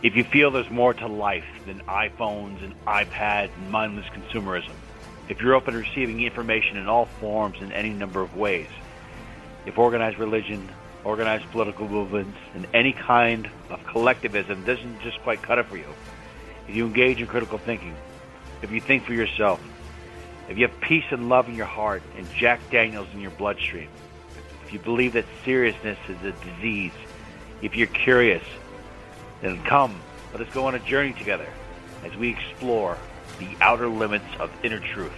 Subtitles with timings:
[0.00, 4.74] If you feel there's more to life than iPhones and iPads and mindless consumerism,
[5.28, 8.68] if you're open to receiving information in all forms in any number of ways,
[9.66, 10.70] if organized religion,
[11.02, 15.92] organized political movements, and any kind of collectivism doesn't just quite cut it for you,
[16.68, 17.96] if you engage in critical thinking,
[18.62, 19.60] if you think for yourself,
[20.48, 23.88] if you have peace and love in your heart and Jack Daniels in your bloodstream,
[24.64, 26.92] if you believe that seriousness is a disease,
[27.62, 28.44] if you're curious,
[29.40, 30.00] then come,
[30.32, 31.48] let us go on a journey together
[32.04, 32.98] as we explore
[33.38, 35.12] the outer limits of inner truth.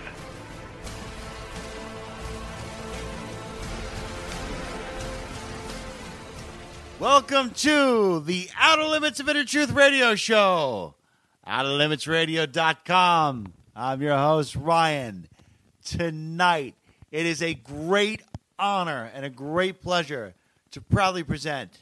[6.98, 10.94] Welcome to the Outer Limits of Inner Truth radio show.
[11.46, 13.52] OuterLimitsRadio.com.
[13.74, 15.26] I'm your host, Ryan.
[15.82, 16.74] Tonight,
[17.10, 18.20] it is a great
[18.58, 20.34] honor and a great pleasure
[20.72, 21.78] to proudly present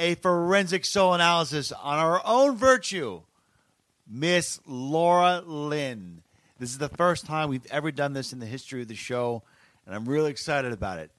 [0.00, 3.20] a forensic soul analysis on our own virtue,
[4.08, 6.22] Miss Laura Lynn.
[6.58, 9.42] This is the first time we've ever done this in the history of the show,
[9.84, 11.10] and I'm really excited about it.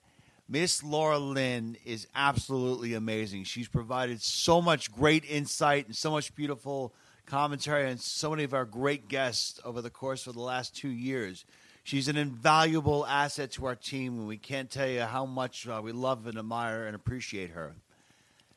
[0.49, 3.43] Miss Laura Lynn is absolutely amazing.
[3.43, 6.91] She's provided so much great insight and so much beautiful
[7.27, 10.89] commentary on so many of our great guests over the course of the last two
[10.89, 11.45] years.
[11.83, 15.81] She's an invaluable asset to our team, and we can't tell you how much uh,
[15.83, 17.75] we love and admire and appreciate her.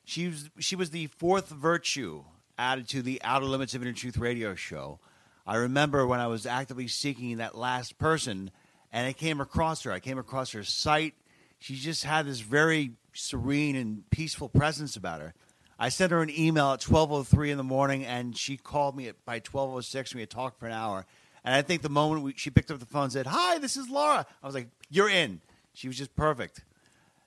[0.04, 2.24] She was, she was the fourth virtue
[2.58, 5.00] added to the Outer Limits of Inner Truth radio show.
[5.46, 8.50] I remember when I was actively seeking that last person,
[8.92, 9.92] and I came across her.
[9.92, 11.14] I came across her site.
[11.58, 15.34] She just had this very serene and peaceful presence about her.
[15.78, 19.24] I sent her an email at 12:03 in the morning, and she called me at,
[19.24, 20.14] by 12:06.
[20.14, 21.06] We had talked for an hour,
[21.44, 23.76] and I think the moment we, she picked up the phone and said, "Hi, this
[23.76, 25.40] is Laura," I was like, "You're in."
[25.72, 26.62] She was just perfect.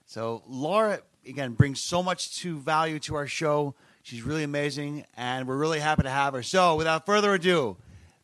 [0.05, 3.75] So Laura again brings so much to value to our show.
[4.03, 6.43] She's really amazing, and we're really happy to have her.
[6.43, 7.77] So, without further ado,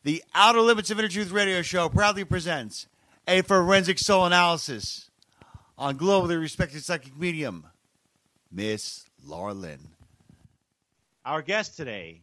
[0.03, 2.87] the Outer Limits of Inner Truth Radio Show proudly presents
[3.27, 5.09] a forensic soul analysis
[5.77, 7.65] on globally respected psychic medium,
[8.51, 9.79] Miss Laura Lynn.
[11.25, 12.21] Our guest today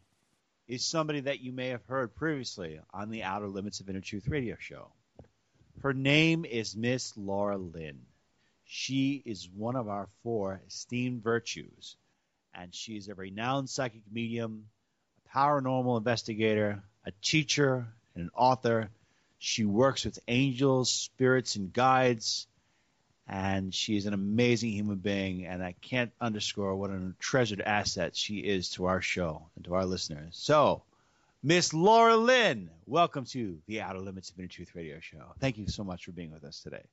[0.69, 4.29] is somebody that you may have heard previously on the Outer Limits of Inner Truth
[4.29, 4.93] Radio Show.
[5.83, 8.01] Her name is Miss Laura Lynn.
[8.73, 11.97] She is one of our four esteemed virtues,
[12.55, 14.69] and she is a renowned psychic medium,
[15.27, 18.89] a paranormal investigator, a teacher, and an author.
[19.41, 22.47] She works with angels, spirits, and guides,
[23.27, 25.47] and she is an amazing human being.
[25.47, 29.75] And I can't underscore what a treasured asset she is to our show and to
[29.75, 30.37] our listeners.
[30.37, 30.85] So,
[31.43, 35.35] Miss Laura Lynn, welcome to the Outer Limits of Inner Truth Radio Show.
[35.41, 36.85] Thank you so much for being with us today.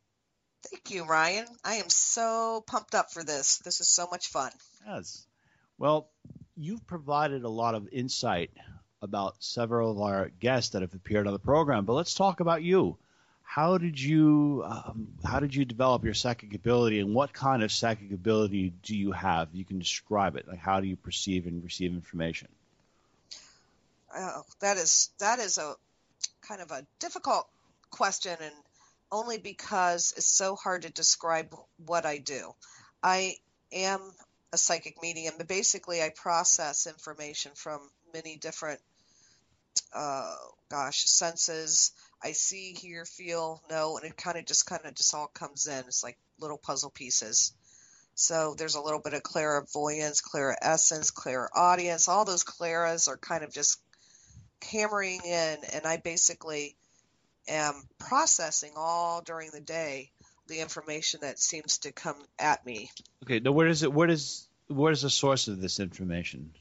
[0.70, 1.46] Thank you, Ryan.
[1.64, 3.60] I am so pumped up for this.
[3.60, 4.52] This is so much fun.
[4.86, 5.26] Yes.
[5.78, 6.08] Well,
[6.58, 8.52] you've provided a lot of insight
[9.02, 12.64] about several of our guests that have appeared on the program, but let's talk about
[12.64, 12.98] you.
[13.44, 17.72] How did you um, how did you develop your psychic ability, and what kind of
[17.72, 19.48] psychic ability do you have?
[19.54, 20.48] You can describe it.
[20.48, 22.50] Like how do you perceive and receive information?
[24.14, 25.76] Oh, that is that is a
[26.42, 27.48] kind of a difficult
[27.90, 28.54] question, and
[29.12, 31.56] only because it's so hard to describe
[31.86, 32.54] what I do.
[33.02, 33.36] I
[33.72, 34.02] am
[34.54, 37.80] a psychic medium, but basically I process information from
[38.14, 38.80] many different,
[39.94, 40.36] uh,
[40.70, 41.92] gosh, senses.
[42.24, 45.68] I see, hear, feel, know, and it kind of just kind of just all comes
[45.68, 45.80] in.
[45.80, 47.54] It's like little puzzle pieces.
[48.16, 52.08] So there's a little bit of clairvoyance, clairsentience, clairaudience.
[52.08, 53.80] All those clairas are kind of just
[54.72, 56.76] hammering in, and I basically
[57.48, 60.12] am processing all during the day
[60.48, 62.90] the information that seems to come at me.
[63.24, 63.92] Okay, now where is it?
[63.92, 66.54] Where is where is the source of this information?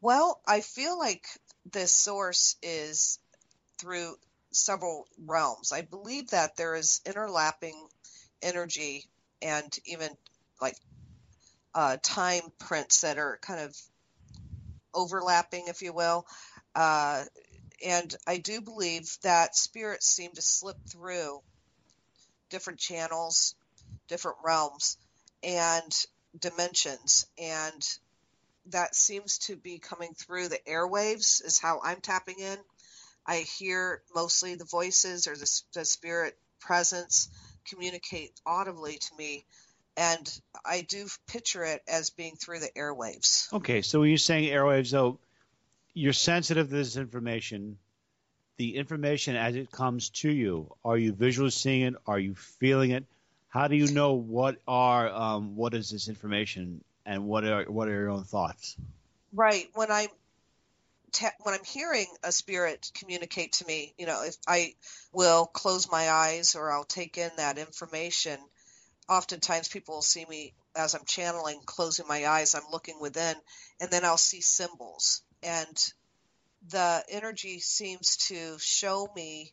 [0.00, 1.26] Well, I feel like
[1.72, 3.18] the source is
[3.78, 4.16] through
[4.52, 5.72] several realms.
[5.72, 7.74] I believe that there is interlapping
[8.42, 9.04] energy
[9.42, 10.10] and even
[10.60, 10.76] like
[11.74, 13.76] uh, time prints that are kind of
[14.94, 16.26] overlapping, if you will.
[16.74, 17.24] Uh,
[17.84, 21.40] and I do believe that spirits seem to slip through
[22.50, 23.54] different channels,
[24.08, 24.96] different realms,
[25.42, 25.92] and
[26.38, 27.26] dimensions.
[27.38, 27.86] And
[28.70, 32.58] that seems to be coming through the airwaves, is how I'm tapping in.
[33.26, 37.28] I hear mostly the voices or the, the spirit presence
[37.68, 39.44] communicate audibly to me.
[39.96, 43.52] And I do picture it as being through the airwaves.
[43.52, 45.18] Okay, so when you're saying airwaves, though,
[45.96, 47.78] you're sensitive to this information.
[48.58, 51.94] The information as it comes to you, are you visually seeing it?
[52.06, 53.04] Are you feeling it?
[53.48, 57.88] How do you know what are um, what is this information and what are what
[57.88, 58.76] are your own thoughts?
[59.32, 59.68] Right.
[59.72, 60.08] When I'm
[61.12, 64.74] ta- when I'm hearing a spirit communicate to me, you know, if I
[65.14, 68.38] will close my eyes or I'll take in that information.
[69.08, 72.54] Oftentimes, people will see me as I'm channeling, closing my eyes.
[72.54, 73.36] I'm looking within,
[73.80, 75.92] and then I'll see symbols, and
[76.68, 79.52] the energy seems to show me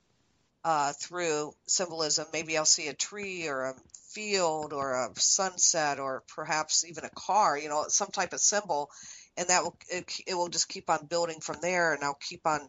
[0.63, 2.25] uh, through symbolism.
[2.33, 3.75] Maybe I'll see a tree or a
[4.09, 8.89] field or a sunset or perhaps even a car, you know, some type of symbol,
[9.37, 12.45] and that will it, it will just keep on building from there, and I'll keep
[12.45, 12.61] on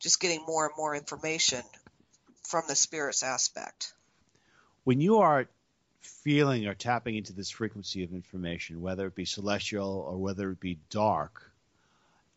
[0.00, 1.62] just getting more and more information
[2.44, 3.94] from the spirits aspect.
[4.84, 5.46] When you are
[6.00, 10.58] feeling or tapping into this frequency of information, whether it be celestial or whether it
[10.58, 11.51] be dark,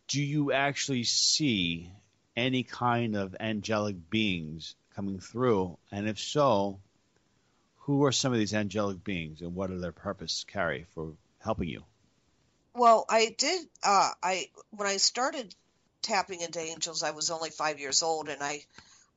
[0.08, 1.92] do you actually see
[2.36, 5.78] any kind of angelic beings coming through?
[5.92, 6.80] And if so,
[7.80, 11.70] who are some of these angelic beings and what are their purpose carry for helping
[11.70, 11.84] you?
[12.74, 13.68] Well, I did.
[13.84, 15.54] Uh, I when I started
[16.02, 18.64] tapping into angels, I was only five years old, and I,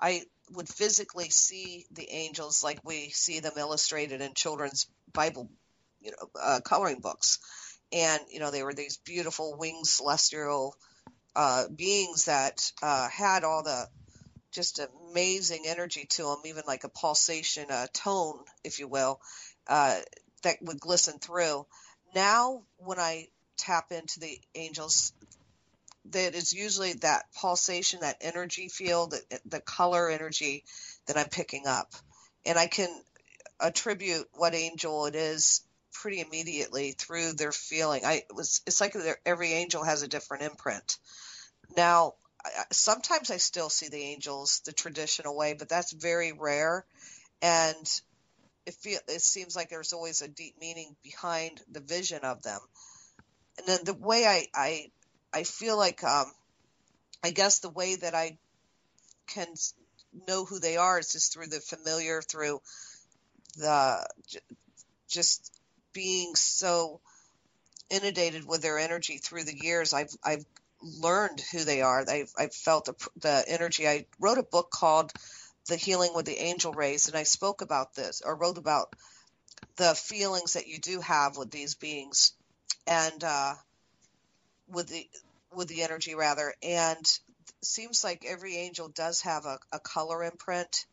[0.01, 5.51] I would physically see the angels like we see them illustrated in children's Bible,
[6.01, 7.41] you know, uh, coloring books,
[7.93, 10.75] and you know they were these beautiful winged celestial
[11.37, 13.87] uh, beings that uh, had all the
[14.51, 14.81] just
[15.11, 19.21] amazing energy to them, even like a pulsation, a tone, if you will,
[19.69, 19.99] uh,
[20.43, 21.67] that would glisten through.
[22.15, 25.13] Now, when I tap into the angels
[26.11, 29.15] that is usually that pulsation, that energy field,
[29.45, 30.65] the color energy
[31.07, 31.93] that I'm picking up.
[32.47, 32.89] And I can
[33.61, 35.61] attribute what angel it is
[36.01, 38.05] pretty immediately through their feeling.
[38.05, 38.97] I it was it's like
[39.27, 40.99] every angel has a different imprint.
[41.77, 42.15] Now,
[42.73, 46.85] sometimes I still see the angels the traditional way, but that's very rare,
[47.43, 48.01] and
[48.67, 52.61] it feel it seems like there's always a deep meaning behind the vision of them
[53.59, 54.91] and then the way I I
[55.33, 56.27] I feel like um,
[57.23, 58.39] I guess the way that I
[59.27, 59.49] can
[60.27, 62.61] know who they are is just through the familiar, through
[63.57, 64.09] the
[65.09, 65.58] just
[65.99, 67.01] being so
[67.91, 69.93] inundated with their energy through the years.
[69.93, 70.45] I've I've
[70.81, 72.05] learned who they are.
[72.09, 73.89] I've I've felt the, the energy.
[73.89, 75.13] I wrote a book called
[75.67, 78.95] The Healing with the Angel Rays, and I spoke about this or wrote about
[79.75, 82.33] the feelings that you do have with these beings
[82.87, 83.55] and uh,
[84.69, 85.05] with the
[85.53, 87.05] with the energy rather, and
[87.61, 90.87] seems like every angel does have a, a color imprint,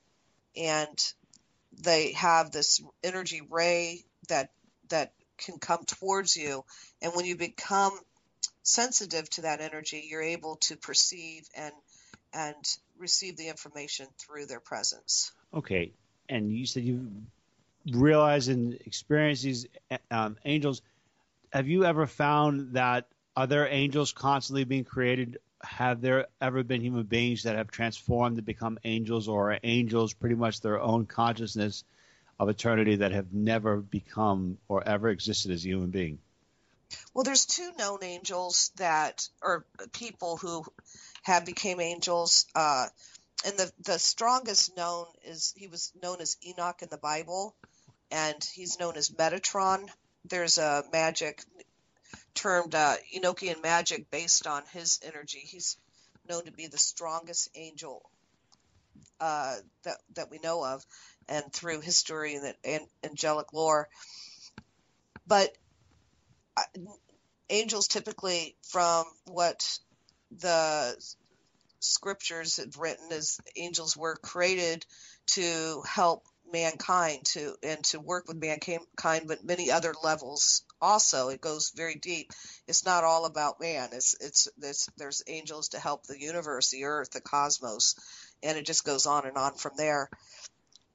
[0.57, 0.97] and
[1.83, 4.49] they have this energy ray that
[4.89, 6.63] that can come towards you,
[7.01, 7.91] and when you become
[8.63, 11.73] sensitive to that energy, you're able to perceive and
[12.33, 12.55] and
[12.97, 15.31] receive the information through their presence.
[15.53, 15.93] Okay,
[16.27, 17.11] and you said you
[17.91, 19.67] realize and experience these
[20.09, 20.81] um, angels
[21.55, 25.37] have you ever found that are there angels constantly being created?
[25.63, 30.35] Have there ever been human beings that have transformed to become angels, or angels pretty
[30.35, 31.85] much their own consciousness
[32.39, 36.19] of eternity that have never become or ever existed as a human being?
[37.13, 40.65] Well, there's two known angels that, or people who
[41.23, 42.45] have became angels.
[42.53, 42.87] Uh,
[43.45, 47.55] and the the strongest known is he was known as Enoch in the Bible,
[48.11, 49.89] and he's known as Metatron
[50.29, 51.43] there's a magic
[52.33, 55.39] termed uh, Enochian magic based on his energy.
[55.39, 55.77] He's
[56.27, 58.09] known to be the strongest angel
[59.19, 60.85] uh, that that we know of,
[61.27, 63.87] and through history and, and angelic lore.
[65.27, 65.55] But
[66.57, 66.63] uh,
[67.49, 69.79] angels typically, from what
[70.39, 70.95] the
[71.79, 74.85] scriptures have written, as angels were created
[75.27, 81.41] to help mankind to and to work with mankind but many other levels also it
[81.41, 82.31] goes very deep.
[82.67, 83.89] It's not all about man.
[83.91, 87.95] It's it's, it's there's angels to help the universe, the earth, the cosmos,
[88.43, 90.09] and it just goes on and on from there.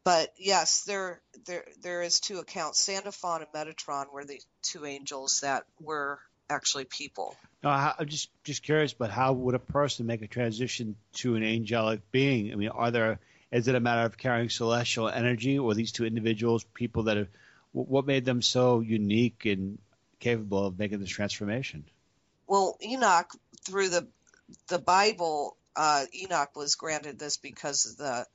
[0.05, 2.81] But yes, there there there is two accounts.
[2.81, 7.37] Sandalphon and Metatron were the two angels that were actually people.
[7.63, 11.45] No, I'm just just curious, but how would a person make a transition to an
[11.45, 12.53] angelic being?
[12.53, 13.19] I mean, are there
[13.53, 17.29] is it a matter of carrying celestial energy, or these two individuals, people that have,
[17.73, 19.79] what made them so unique and
[20.21, 21.85] capable of making this transformation?
[22.47, 23.31] Well, Enoch,
[23.65, 24.07] through the
[24.69, 28.27] the Bible, uh, Enoch was granted this because of the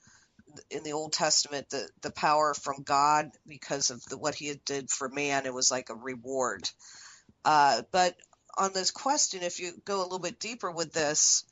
[0.69, 4.89] in the Old Testament the the power from God because of the, what he did
[4.89, 5.45] for man.
[5.45, 6.69] It was like a reward.
[7.45, 8.15] Uh, but
[8.57, 11.43] on this question, if you go a little bit deeper with this,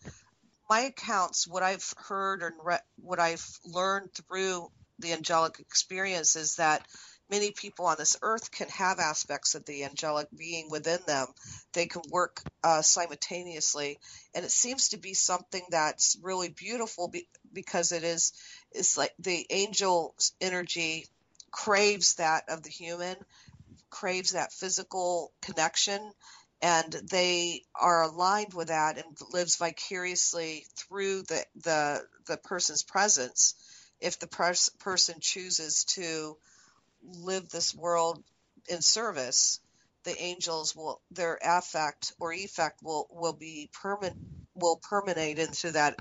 [0.69, 4.69] my accounts, what I've heard and re- what I've learned through
[4.99, 6.85] the angelic experience is that
[7.29, 11.27] many people on this earth can have aspects of the angelic being within them.
[11.73, 13.99] They can work uh, simultaneously,
[14.33, 18.33] and it seems to be something that's really beautiful be- because it is.
[18.71, 21.07] It's like the angel energy
[21.51, 23.15] craves that of the human,
[23.89, 26.11] craves that physical connection
[26.63, 33.53] and they are aligned with that and lives vicariously through the the, the person's presence
[33.99, 36.37] if the pers- person chooses to
[37.03, 38.23] live this world
[38.69, 39.59] in service
[40.05, 44.17] the angels will their affect or effect will will be permanent
[44.55, 45.99] will permeate into that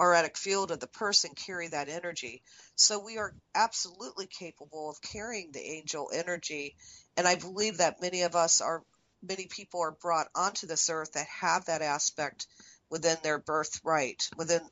[0.00, 2.42] auric field of the person carry that energy.
[2.74, 6.76] So we are absolutely capable of carrying the angel energy.
[7.16, 8.82] And i believe that many of us are
[9.22, 12.46] many people are brought onto this earth that have that aspect
[12.88, 14.62] within their birthright, within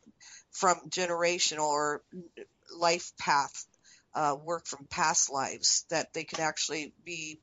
[0.50, 2.02] from generational or
[2.74, 3.66] life path
[4.14, 7.38] uh, work from past lives, that they can actually be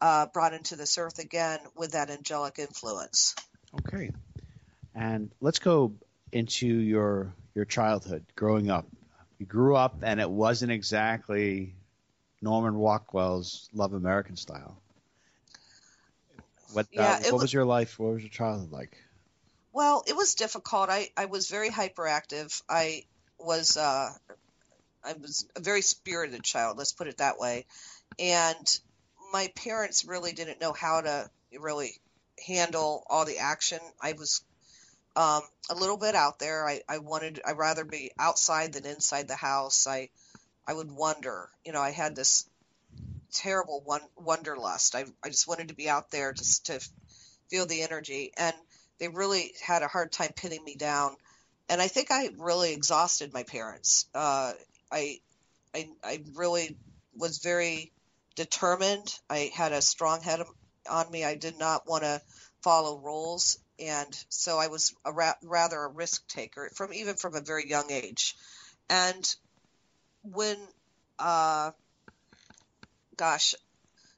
[0.00, 3.34] uh, brought into this earth again with that angelic influence.
[3.80, 4.10] Okay,
[4.94, 5.92] and let's go
[6.32, 8.86] into your your childhood, growing up.
[9.38, 11.74] You grew up, and it wasn't exactly
[12.42, 14.76] Norman Rockwell's Love American style.
[16.72, 17.98] What, uh, what was, was your life?
[17.98, 18.96] What was your childhood like?
[19.72, 20.88] Well, it was difficult.
[20.90, 22.62] I, I was very hyperactive.
[22.68, 23.04] I
[23.38, 24.10] was uh,
[25.04, 26.78] I was a very spirited child.
[26.78, 27.66] Let's put it that way.
[28.18, 28.78] And
[29.32, 31.92] my parents really didn't know how to really
[32.46, 33.78] handle all the action.
[34.00, 34.42] I was
[35.16, 36.66] um, a little bit out there.
[36.66, 39.86] I, I wanted I'd rather be outside than inside the house.
[39.86, 40.10] I
[40.66, 41.48] I would wonder.
[41.64, 42.48] You know, I had this
[43.32, 44.94] terrible one, wanderlust.
[44.94, 46.80] I, I just wanted to be out there just to
[47.48, 48.32] feel the energy.
[48.36, 48.54] And
[48.98, 51.16] they really had a hard time pinning me down.
[51.68, 54.06] And I think I really exhausted my parents.
[54.14, 54.52] Uh,
[54.90, 55.20] I,
[55.74, 56.76] I, I really
[57.16, 57.92] was very
[58.34, 59.14] determined.
[59.28, 60.40] I had a strong head
[60.88, 61.24] on me.
[61.24, 62.20] I did not want to
[62.62, 63.58] follow rules.
[63.80, 67.68] And so I was a ra- rather a risk taker from even from a very
[67.68, 68.36] young age.
[68.88, 69.36] And
[70.22, 70.56] when
[71.18, 71.72] uh,
[73.16, 73.54] gosh,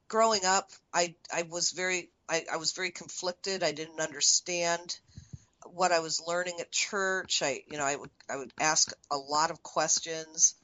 [0.09, 3.63] growing up, I I was very I, I was very conflicted.
[3.63, 4.99] I didn't understand
[5.65, 7.43] what I was learning at church.
[7.43, 10.55] I you know I would I would ask a lot of questions.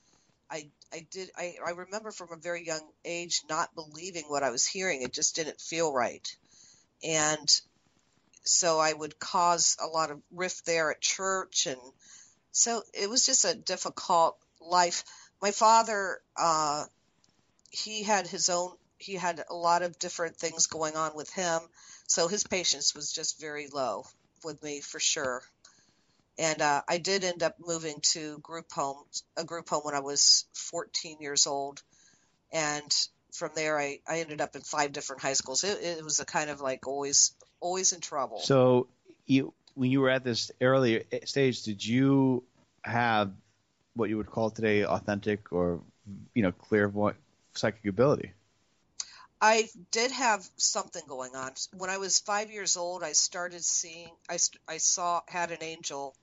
[0.50, 4.50] I I did I, I remember from a very young age not believing what I
[4.50, 5.02] was hearing.
[5.02, 6.26] It just didn't feel right.
[7.04, 7.48] And
[8.44, 11.66] so I would cause a lot of rift there at church.
[11.66, 11.80] And
[12.52, 15.04] so it was just a difficult life.
[15.40, 16.84] My father uh,
[17.70, 21.60] he had his own he had a lot of different things going on with him.
[22.08, 24.04] So his patience was just very low
[24.44, 25.42] with me for sure.
[26.38, 29.04] And uh, i did end up moving to group home
[29.36, 31.82] a group home when i was 14 years old.
[32.52, 32.94] And
[33.32, 35.64] from there i, I ended up in five different high schools.
[35.64, 38.86] It, it was a kind of like always always in trouble so
[39.26, 42.42] you when you were at this earlier stage did you
[42.82, 43.32] have
[43.94, 45.80] what you would call today authentic or
[46.34, 47.18] you know clairvoyant
[47.58, 48.32] psychic ability?
[49.40, 51.52] I did have something going on.
[51.76, 56.16] When I was five years old, I started seeing, I, I saw, had an angel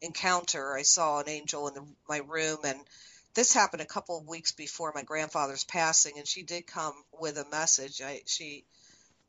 [0.00, 0.76] encounter.
[0.76, 2.80] I saw an angel in the, my room, and
[3.34, 7.38] this happened a couple of weeks before my grandfather's passing, and she did come with
[7.38, 8.02] a message.
[8.02, 8.64] I, she,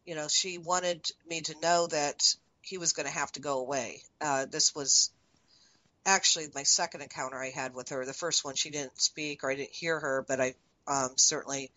[0.07, 3.59] you know, she wanted me to know that he was going to have to go
[3.59, 4.01] away.
[4.21, 5.11] Uh, this was
[6.05, 8.05] actually my second encounter I had with her.
[8.05, 10.55] The first one, she didn't speak or I didn't hear her, but I
[10.87, 11.71] um, certainly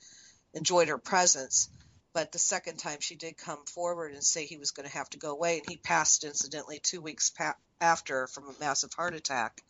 [0.55, 1.69] enjoyed her presence.
[2.13, 5.11] But the second time she did come forward and say he was going to have
[5.11, 9.15] to go away, and he passed incidentally two weeks pa- after from a massive heart
[9.15, 9.61] attack.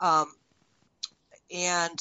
[0.00, 0.30] Um,
[1.50, 1.98] and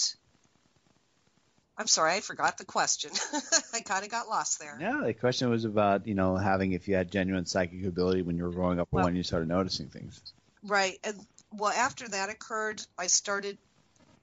[1.78, 3.12] I'm sorry, I forgot the question.
[3.74, 4.78] I kind of got lost there.
[4.80, 8.38] Yeah, the question was about you know having if you had genuine psychic ability when
[8.38, 10.22] you were growing up or Well- when you started noticing things.
[10.64, 10.98] Right.
[11.04, 11.20] And
[11.52, 13.58] well, after that occurred, I started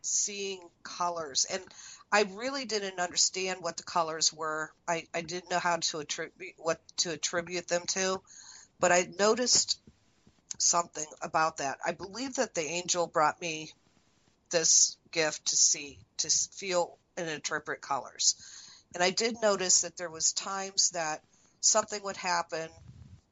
[0.03, 1.47] seeing colors.
[1.51, 1.63] And
[2.11, 4.73] I really didn't understand what the colors were.
[4.89, 8.21] I, I didn't know how to attribute what to attribute them to,
[8.81, 9.79] but I noticed
[10.59, 11.79] something about that.
[11.85, 13.71] I believe that the angel brought me
[14.51, 18.35] this gift to see, to feel and interpret colors.
[18.95, 21.23] And I did notice that there was times that
[21.61, 22.69] something would happen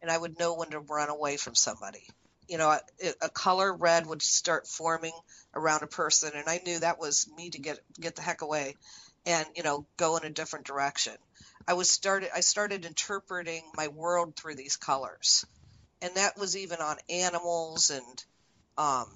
[0.00, 2.06] and I would know when to run away from somebody.
[2.48, 2.80] You know, a,
[3.20, 5.12] a color red would start forming
[5.54, 8.74] around a person, and I knew that was me to get get the heck away,
[9.26, 11.12] and you know, go in a different direction.
[11.66, 12.30] I was started.
[12.34, 15.44] I started interpreting my world through these colors,
[16.00, 18.24] and that was even on animals and
[18.78, 19.06] um,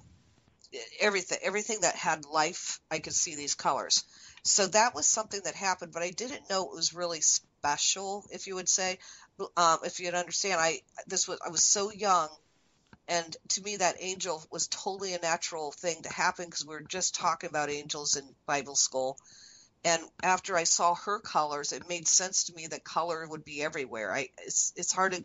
[0.99, 1.39] everything.
[1.41, 4.03] Everything that had life, I could see these colors.
[4.43, 8.45] So that was something that happened, but I didn't know it was really special, if
[8.47, 8.99] you would say
[9.57, 12.29] um, if you'd understand, I this was I was so young,
[13.07, 16.81] and to me that angel was totally a natural thing to happen because we were
[16.81, 19.17] just talking about angels in Bible school,
[19.85, 23.63] and after I saw her colors, it made sense to me that color would be
[23.63, 24.13] everywhere.
[24.13, 25.23] I it's it's hard to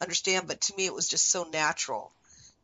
[0.00, 2.12] understand, but to me it was just so natural,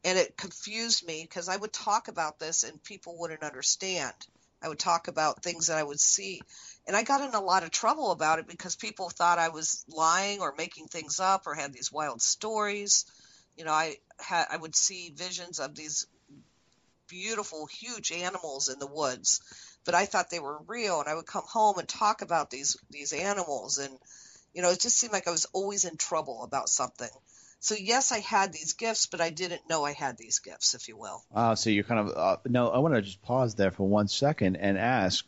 [0.05, 4.15] and it confused me because I would talk about this and people wouldn't understand.
[4.63, 6.43] I would talk about things that I would see
[6.89, 9.85] and I got in a lot of trouble about it because people thought I was
[9.89, 13.05] lying or making things up or had these wild stories.
[13.59, 16.07] You know, I had I would see visions of these
[17.07, 19.41] beautiful, huge animals in the woods,
[19.85, 22.79] but I thought they were real, and I would come home and talk about these
[22.89, 23.95] these animals, and
[24.55, 27.11] you know, it just seemed like I was always in trouble about something.
[27.61, 30.89] So yes, I had these gifts, but I didn't know I had these gifts, if
[30.89, 31.23] you will.
[31.31, 32.69] Wow, so you're kind of uh, no.
[32.69, 35.27] I want to just pause there for one second and ask,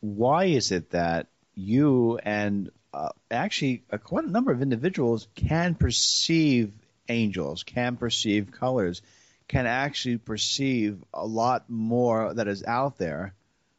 [0.00, 5.74] why is it that you and uh, actually uh, quite a number of individuals can
[5.74, 6.72] perceive
[7.08, 9.02] angels, can perceive colors,
[9.48, 13.34] can actually perceive a lot more that is out there,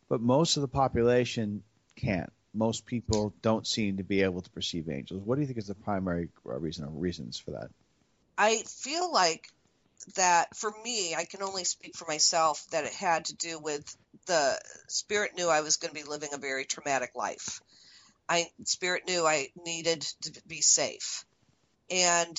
[0.10, 1.64] but most of the population
[1.96, 2.32] can't.
[2.56, 5.22] Most people don't seem to be able to perceive angels.
[5.22, 7.70] What do you think is the primary uh, reason or reasons for that?
[8.38, 9.48] I feel like
[10.16, 13.84] that for me, I can only speak for myself that it had to do with
[14.28, 17.60] the spirit knew I was going to be living a very traumatic life.
[18.28, 21.26] I spirit knew I needed to be safe.
[21.90, 22.38] And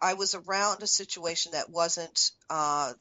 [0.00, 2.92] I was around a situation that wasn't uh,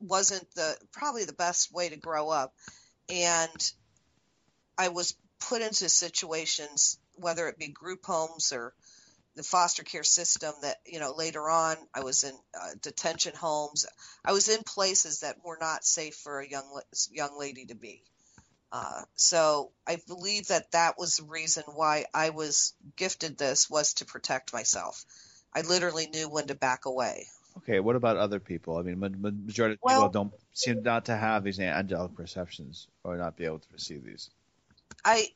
[0.00, 2.54] wasn't the probably the best way to grow up,
[3.08, 3.72] and
[4.78, 5.16] I was
[5.48, 8.74] put into situations, whether it be group homes or
[9.36, 13.84] the foster care system that you know later on i was in uh, detention homes
[14.24, 18.02] i was in places that were not safe for a young young lady to be
[18.72, 23.94] uh, so i believe that that was the reason why i was gifted this was
[23.94, 25.04] to protect myself
[25.52, 27.26] i literally knew when to back away
[27.58, 28.78] Okay, what about other people?
[28.78, 32.14] I mean, ma- ma- majority of Well- people don't seem not to have these angelic
[32.16, 34.28] perceptions or not be able to perceive these.
[35.04, 35.28] I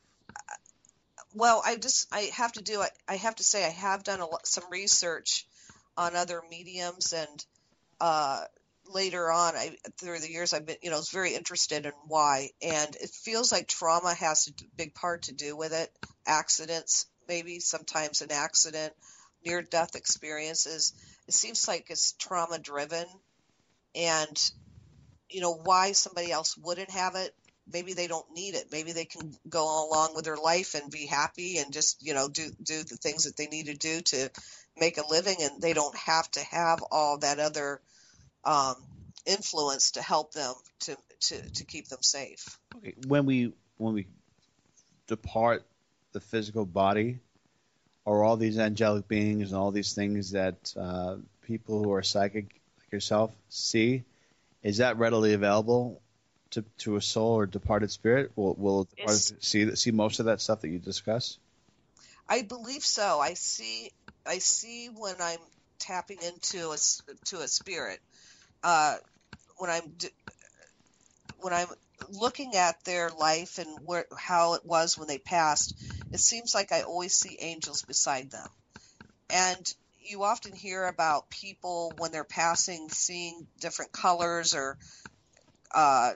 [1.34, 4.20] well, I just I have to do I, I have to say I have done
[4.20, 5.46] a some research
[5.96, 7.44] on other mediums and
[8.00, 8.44] uh,
[8.86, 12.50] later on I through the years I've been you know was very interested in why.
[12.62, 15.92] And it feels like trauma has a big part to do with it.
[16.26, 18.94] Accidents maybe sometimes an accident
[19.44, 20.94] near death experiences.
[21.26, 23.06] It seems like it's trauma driven
[23.94, 24.50] and
[25.28, 27.34] you know why somebody else wouldn't have it
[27.72, 28.66] maybe they don't need it.
[28.72, 32.28] Maybe they can go along with their life and be happy and just, you know,
[32.28, 34.30] do do the things that they need to do to
[34.78, 37.80] make a living and they don't have to have all that other
[38.44, 38.76] um,
[39.26, 42.58] influence to help them to, to, to keep them safe.
[42.76, 44.06] Okay, when we when we
[45.06, 45.64] depart
[46.12, 47.18] the physical body,
[48.06, 52.60] are all these angelic beings and all these things that uh, people who are psychic
[52.78, 54.04] like yourself see?
[54.62, 56.00] Is that readily available
[56.52, 58.32] to, to a soul or departed spirit?
[58.36, 61.38] Will will It's- see see most of that stuff that you discuss?
[62.28, 63.20] I believe so.
[63.20, 63.90] I see
[64.26, 65.40] I see when I'm
[65.78, 66.76] tapping into a
[67.26, 68.00] to a spirit.
[68.62, 68.96] Uh,
[69.58, 69.94] when I'm
[71.40, 71.68] when I'm
[72.10, 75.74] looking at their life and where how it was when they passed,
[76.12, 78.48] it seems like I always see angels beside them.
[79.30, 84.76] And you often hear about people when they're passing seeing different colors or
[85.74, 86.12] uh,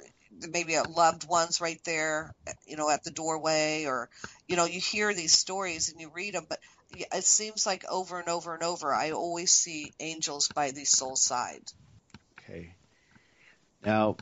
[0.53, 2.35] maybe a loved ones right there,
[2.66, 4.09] you know, at the doorway, or
[4.49, 6.59] you know, you hear these stories and you read them, but
[6.90, 11.16] it seems like over and over and over, I always see angels by the soul
[11.16, 11.62] side.
[12.38, 12.75] Okay.
[13.85, 14.16] Now,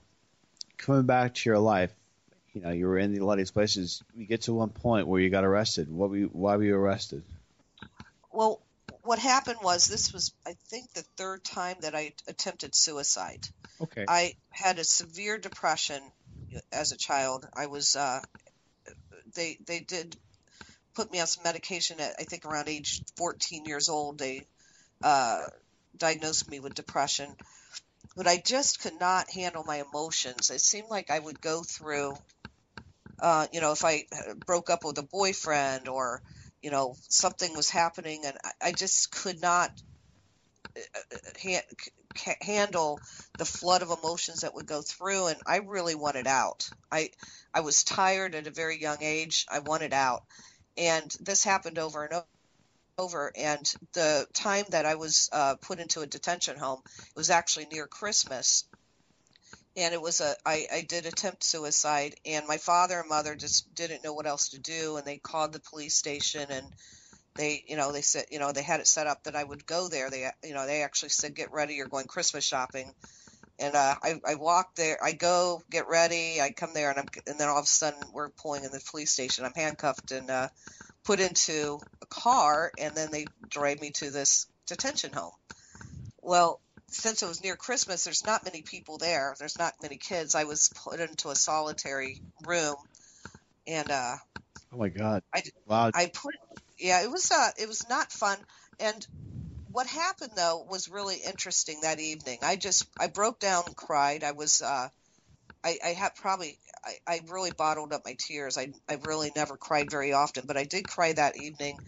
[0.76, 1.92] coming back to your life,
[2.52, 4.02] you know you were in a lot of these places.
[4.16, 5.90] You get to one point where you got arrested.
[5.90, 7.22] What were you, why were you arrested?
[8.32, 8.60] Well,
[9.02, 13.46] what happened was this was I think the third time that I attempted suicide.
[13.80, 14.04] Okay.
[14.06, 16.02] I had a severe depression
[16.72, 17.46] as a child.
[17.54, 18.20] I was uh,
[19.34, 20.16] they they did
[20.94, 24.18] put me on some medication at I think around age 14 years old.
[24.18, 24.46] They
[25.02, 25.44] uh,
[25.96, 27.34] diagnosed me with depression,
[28.16, 30.50] but I just could not handle my emotions.
[30.50, 32.16] It seemed like I would go through,
[33.18, 34.04] uh, you know, if I
[34.46, 36.22] broke up with a boyfriend or
[36.62, 39.70] you know something was happening, and I, I just could not
[40.76, 40.80] uh,
[41.12, 41.60] uh,
[42.16, 43.00] ha- handle
[43.38, 46.68] the flood of emotions that would go through and I really wanted out.
[46.90, 47.10] I
[47.54, 49.46] I was tired at a very young age.
[49.50, 50.22] I wanted out.
[50.76, 52.22] And this happened over and
[52.98, 57.30] over and the time that I was uh, put into a detention home it was
[57.30, 58.64] actually near Christmas
[59.76, 63.74] and it was a I, I did attempt suicide and my father and mother just
[63.74, 66.66] didn't know what else to do and they called the police station and
[67.36, 69.66] they you know they said you know they had it set up that I would
[69.66, 70.10] go there.
[70.10, 72.92] They you know they actually said get ready, you're going Christmas shopping.
[73.58, 74.98] And uh, I, I walk there.
[75.04, 76.40] I go get ready.
[76.40, 78.80] I come there, and I'm, and then all of a sudden we're pulling in the
[78.90, 79.44] police station.
[79.44, 80.48] I'm handcuffed and uh,
[81.04, 85.32] put into a car, and then they drive me to this detention home.
[86.22, 89.34] Well, since it was near Christmas, there's not many people there.
[89.38, 90.34] There's not many kids.
[90.34, 92.76] I was put into a solitary room,
[93.66, 94.16] and uh,
[94.72, 95.22] oh my god!
[95.34, 95.90] I wow.
[95.94, 96.34] I put
[96.78, 98.38] yeah, it was uh, it was not fun.
[98.80, 99.06] And
[99.72, 102.38] what happened though was really interesting that evening.
[102.42, 104.24] I just I broke down and cried.
[104.24, 104.88] I was uh,
[105.62, 108.58] I, I had probably I, I really bottled up my tears.
[108.58, 111.78] I I really never cried very often, but I did cry that evening.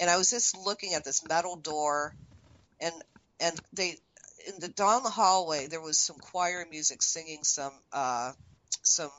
[0.00, 2.14] And I was just looking at this metal door,
[2.80, 2.94] and
[3.40, 3.96] and they
[4.46, 8.32] in the down the hallway there was some choir music singing some uh,
[8.82, 9.10] some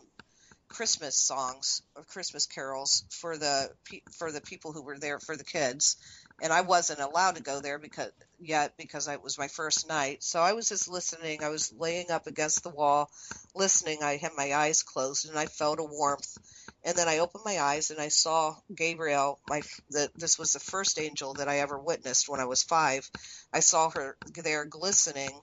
[0.69, 3.69] Christmas songs or Christmas carols for the
[4.17, 5.97] for the people who were there for the kids,
[6.41, 10.23] and I wasn't allowed to go there because yet because it was my first night.
[10.23, 11.43] So I was just listening.
[11.43, 13.10] I was laying up against the wall,
[13.55, 14.03] listening.
[14.03, 16.38] I had my eyes closed and I felt a warmth.
[16.89, 19.39] And then I opened my eyes and I saw Gabriel.
[19.47, 23.08] My the, this was the first angel that I ever witnessed when I was five.
[23.54, 25.39] I saw her there glistening,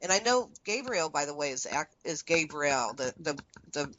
[0.00, 1.66] and I know Gabriel, by the way, is
[2.02, 3.38] is Gabriel, the the
[3.74, 3.94] the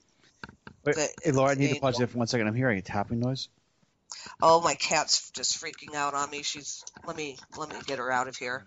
[0.83, 2.47] Wait, hey, Laura, I need to pause there for one second.
[2.47, 3.49] I'm hearing a tapping noise.
[4.41, 6.41] Oh, my cat's just freaking out on me.
[6.41, 8.65] She's let me let me get her out of here.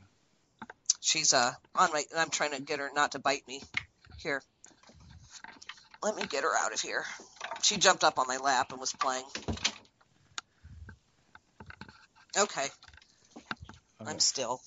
[1.00, 2.04] She's uh on my.
[2.16, 3.60] I'm trying to get her not to bite me.
[4.18, 4.40] Here,
[6.04, 7.04] let me get her out of here.
[7.62, 9.24] She jumped up on my lap and was playing.
[12.36, 12.68] Okay, okay.
[14.06, 14.60] I'm still.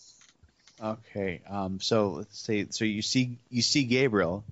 [0.82, 1.42] Okay.
[1.50, 1.80] Um.
[1.80, 2.68] So let's say.
[2.70, 4.44] So you see you see Gabriel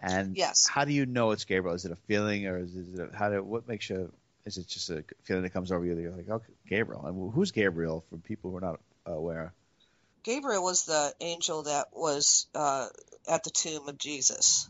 [0.00, 1.74] and yes, how do you know it's Gabriel?
[1.74, 4.12] Is it a feeling, or is it a, how do what makes you?
[4.44, 5.94] Is it just a feeling that comes over you?
[5.94, 7.04] That you're like, okay, Gabriel.
[7.06, 9.52] And who's Gabriel for people who are not aware?
[10.22, 12.86] Gabriel was the angel that was uh,
[13.28, 14.68] at the tomb of Jesus.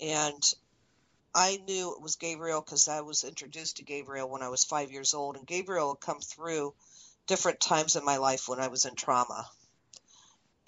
[0.00, 0.54] And
[1.34, 4.90] I knew it was Gabriel because I was introduced to Gabriel when I was five
[4.90, 6.74] years old, and Gabriel would come through
[7.26, 9.48] different times in my life when I was in trauma.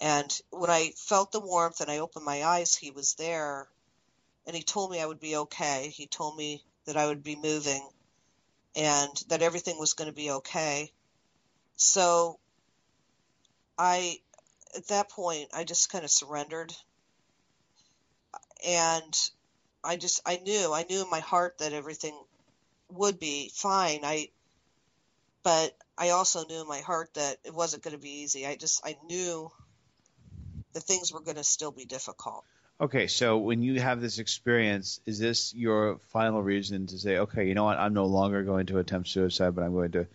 [0.00, 3.68] And when I felt the warmth and I opened my eyes, he was there.
[4.46, 5.92] And he told me I would be okay.
[5.94, 7.88] He told me that I would be moving
[8.74, 10.92] and that everything was going to be okay.
[11.76, 12.38] So
[13.78, 14.18] I,
[14.76, 16.72] at that point, I just kind of surrendered.
[18.66, 19.16] And
[19.84, 22.18] I just, I knew, I knew in my heart that everything
[22.90, 24.00] would be fine.
[24.04, 24.28] I,
[25.42, 28.46] but I also knew in my heart that it wasn't going to be easy.
[28.46, 29.50] I just, I knew
[30.72, 32.44] the things were going to still be difficult.
[32.80, 37.46] Okay, so when you have this experience, is this your final reason to say, okay,
[37.46, 40.06] you know what, I'm no longer going to attempt suicide, but I'm going to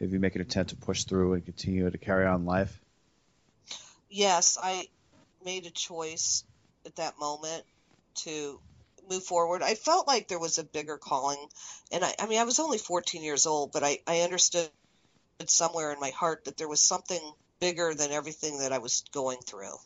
[0.00, 2.80] maybe make an attempt to push through and continue to carry on life?
[4.10, 4.88] Yes, I
[5.44, 6.44] made a choice
[6.86, 7.64] at that moment
[8.24, 8.60] to
[9.08, 9.62] move forward.
[9.62, 11.44] I felt like there was a bigger calling,
[11.90, 14.68] and I, I mean, I was only 14 years old, but I, I understood
[15.46, 17.20] somewhere in my heart that there was something
[17.60, 19.76] bigger than everything that I was going through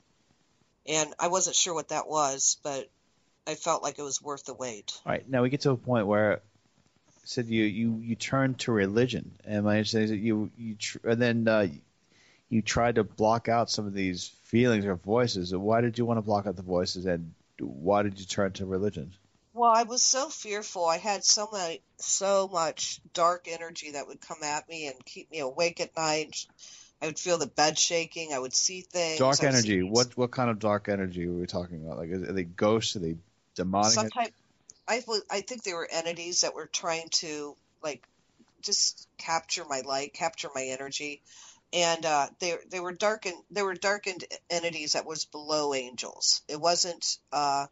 [0.87, 2.91] and I wasn't sure what that was, but
[3.47, 5.01] I felt like it was worth the wait.
[5.07, 6.41] All right, now we get to a point where
[7.25, 11.09] said you you you turned to religion, and my understanding is that you you tr-
[11.09, 11.67] and then uh,
[12.49, 15.55] you tried to block out some of these feelings or voices.
[15.55, 18.67] Why did you want to block out the voices, and why did you turn to
[18.67, 19.15] religion?
[19.55, 20.87] Well, I was so fearful.
[20.87, 25.31] I had so many, so much dark energy that would come at me and keep
[25.31, 26.47] me awake at night.
[27.03, 28.33] I would feel the bed shaking.
[28.33, 29.19] I would see things.
[29.19, 29.83] Dark energy.
[29.83, 31.99] What what kind of dark energy were we talking about?
[31.99, 32.97] Like, are they ghosts?
[32.97, 33.17] Are they
[33.55, 33.93] demonic?
[33.93, 34.33] Some type.
[34.89, 38.07] I I think they were entities that were trying to like
[38.63, 41.23] just capture my light, capture my energy,
[41.73, 43.37] and uh, they they were darkened.
[43.51, 46.43] They were darkened entities that was below angels.
[46.49, 47.19] It wasn't.
[47.33, 47.67] Uh,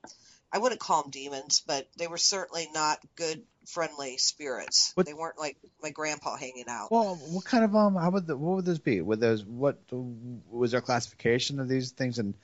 [0.52, 4.90] I wouldn't call them demons, but they were certainly not good, friendly spirits.
[4.94, 6.90] What- They weren't like my grandpa hanging out.
[6.90, 7.94] Well, what kind of um?
[7.94, 9.00] How would the, what would those be?
[9.00, 12.34] Would those what was there classification of these things and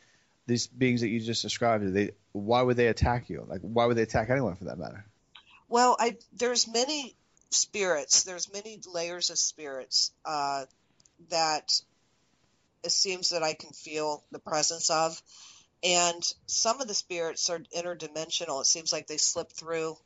[0.47, 1.93] these beings that you just described?
[1.93, 3.45] They why would they attack you?
[3.49, 5.05] Like why would they attack anyone for that matter?
[5.69, 7.17] Well, I there's many
[7.51, 8.23] spirits.
[8.23, 10.67] There's many layers of spirits uh,
[11.31, 11.81] that
[12.83, 15.21] it seems that I can feel the presence of,
[15.83, 18.61] and some of the spirits are interdimensional.
[18.61, 19.97] It seems like they slip through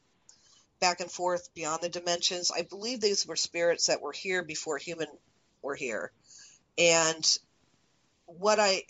[0.80, 2.50] back and forth beyond the dimensions.
[2.50, 5.08] I believe these were spirits that were here before human
[5.62, 6.10] were here,
[6.78, 7.38] and
[8.26, 8.84] what I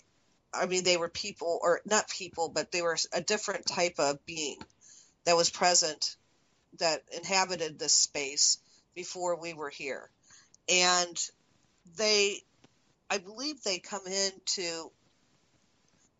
[0.53, 4.25] I mean, they were people, or not people, but they were a different type of
[4.25, 4.57] being
[5.25, 6.17] that was present
[6.79, 8.57] that inhabited this space
[8.93, 10.09] before we were here.
[10.67, 11.17] And
[11.97, 12.41] they,
[13.09, 14.91] I believe they come in to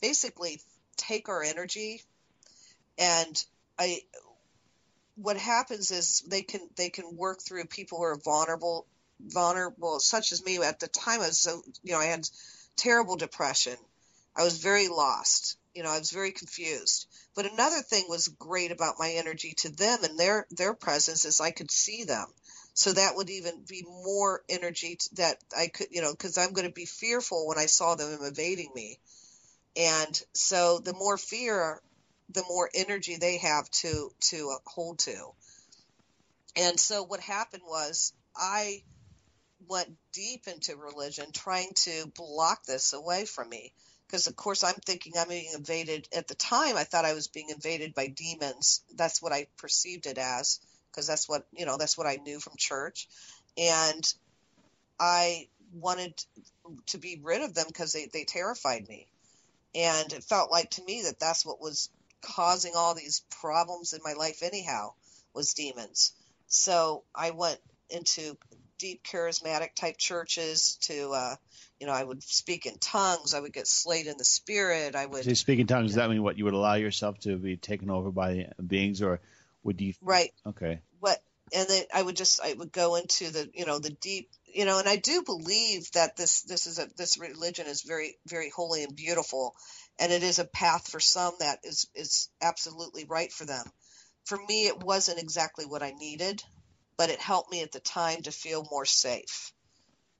[0.01, 0.61] basically
[0.97, 2.01] take our energy.
[2.97, 3.43] And
[3.77, 4.01] I,
[5.15, 8.87] what happens is they can, they can work through people who are vulnerable,
[9.19, 10.57] vulnerable, such as me.
[10.57, 12.27] At the time, I was so, you know, I had
[12.75, 13.77] terrible depression.
[14.35, 15.57] I was very lost.
[15.73, 17.07] You know, I was very confused.
[17.35, 21.39] But another thing was great about my energy to them and their their presence is
[21.39, 22.27] I could see them.
[22.73, 26.67] So that would even be more energy that I could, you know, because I'm going
[26.67, 28.99] to be fearful when I saw them invading me.
[29.75, 31.81] And so the more fear,
[32.29, 35.31] the more energy they have to to hold to.
[36.55, 38.83] And so what happened was I
[39.67, 43.73] went deep into religion trying to block this away from me
[44.07, 47.27] because of course I'm thinking I'm being invaded at the time I thought I was
[47.27, 50.59] being invaded by demons that's what I perceived it as
[50.91, 53.07] because that's what you know that's what I knew from church.
[53.57, 54.03] And
[54.99, 56.13] I wanted
[56.87, 59.07] to be rid of them because they, they terrified me.
[59.73, 61.89] And it felt like to me that that's what was
[62.21, 64.93] causing all these problems in my life anyhow
[65.33, 66.13] was demons.
[66.47, 68.37] So I went into
[68.77, 71.35] deep charismatic type churches to uh
[71.79, 75.05] you know i would speak in tongues i would get slayed in the spirit i
[75.05, 75.91] would So you speak in tongues.
[75.91, 79.19] Does that mean what you would allow yourself to be taken over by beings, or
[79.63, 79.93] would you?
[80.01, 80.81] right Okay.
[80.99, 81.19] what
[81.53, 84.65] and then i would just i would go into the you know the deep you
[84.65, 88.49] know and i do believe that this this is a this religion is very very
[88.49, 89.53] holy and beautiful
[89.99, 93.65] and it is a path for some that is is absolutely right for them
[94.25, 96.41] for me it wasn't exactly what i needed
[96.97, 99.53] but it helped me at the time to feel more safe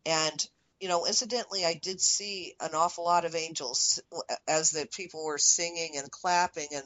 [0.06, 0.47] and
[0.80, 4.01] you know incidentally i did see an awful lot of angels
[4.47, 6.86] as the people were singing and clapping and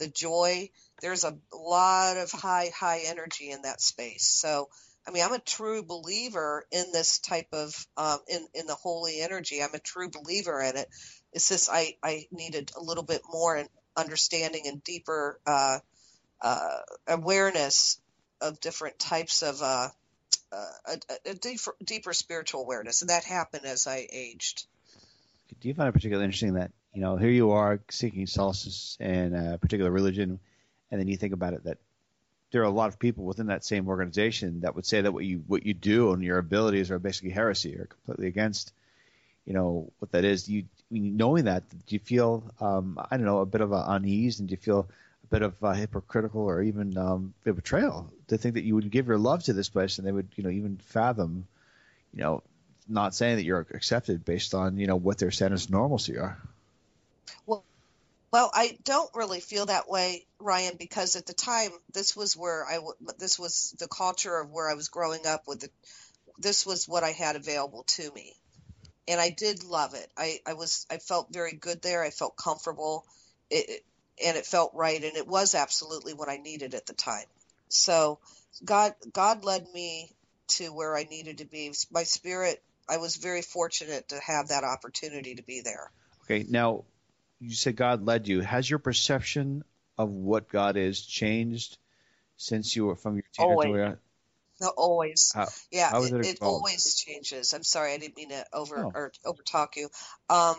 [0.00, 0.70] the joy.
[1.00, 4.26] There's a lot of high high energy in that space.
[4.26, 4.68] So
[5.06, 9.20] i mean i'm a true believer in this type of um, in in the holy
[9.20, 9.62] energy.
[9.62, 10.88] I'm a true believer in it.
[11.32, 15.78] It's just i i needed a little bit more in understanding and deeper uh,
[16.40, 18.00] uh, awareness
[18.40, 19.88] of different types of uh,
[20.52, 23.02] uh, a, a deeper, deeper spiritual awareness.
[23.02, 24.64] And that happened as i aged.
[25.60, 29.34] Do you find it particularly interesting that you know here you are seeking solace in
[29.34, 30.40] a particular religion,
[30.90, 31.78] and then you think about it that
[32.50, 35.24] there are a lot of people within that same organization that would say that what
[35.24, 38.72] you what you do and your abilities are basically heresy or completely against
[39.44, 40.48] you know what that is.
[40.48, 44.40] You knowing that do you feel um, I don't know a bit of a unease
[44.40, 44.88] and do you feel
[45.24, 48.90] a bit of uh, hypocritical or even um, a betrayal to think that you would
[48.90, 51.46] give your love to this place and they would you know even fathom
[52.12, 52.42] you know
[52.88, 56.38] not saying that you're accepted based on you know what their standards of normalcy are.
[57.46, 57.64] Well,
[58.32, 62.64] well, I don't really feel that way, Ryan, because at the time this was where
[62.66, 62.78] I
[63.18, 65.60] this was the culture of where I was growing up with.
[65.60, 65.70] The,
[66.38, 68.34] this was what I had available to me,
[69.08, 70.08] and I did love it.
[70.16, 72.04] I, I was I felt very good there.
[72.04, 73.04] I felt comfortable,
[73.50, 73.84] it-
[74.24, 77.24] and it felt right, and it was absolutely what I needed at the time.
[77.68, 78.20] So,
[78.64, 80.10] God God led me
[80.48, 81.72] to where I needed to be.
[81.90, 82.62] My spirit.
[82.88, 85.92] I was very fortunate to have that opportunity to be there.
[86.24, 86.84] Okay, now
[87.40, 88.40] you said God led you.
[88.40, 89.64] Has your perception
[89.98, 91.78] of what God is changed
[92.36, 93.52] since you were from your teenager?
[93.52, 93.96] Always.
[94.60, 95.32] No, always.
[95.34, 97.54] How, Yeah, how it, it it always changes.
[97.54, 98.92] I'm sorry, I didn't mean to over Oh.
[98.94, 99.88] or over talk you.
[100.28, 100.56] Um,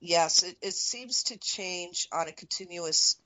[0.00, 3.16] yes, it, it seems to change on a continuous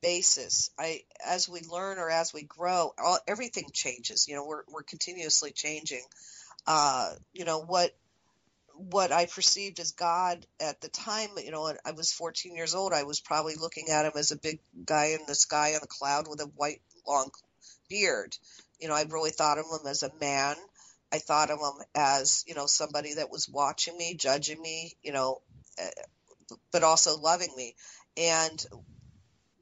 [0.00, 0.70] basis.
[0.78, 4.28] I as we learn or as we grow, all, everything changes.
[4.28, 6.04] You know, we're we're continuously changing.
[6.66, 7.94] Uh, you know what
[8.76, 11.30] what I perceived as God at the time.
[11.42, 12.92] You know, I was 14 years old.
[12.92, 15.86] I was probably looking at him as a big guy in the sky on a
[15.86, 17.30] cloud with a white long
[17.88, 18.36] beard.
[18.78, 20.56] You know, I really thought of him as a man.
[21.12, 25.12] I thought of him as you know somebody that was watching me, judging me, you
[25.12, 25.40] know,
[25.78, 25.90] eh,
[26.72, 27.74] but also loving me.
[28.16, 28.64] And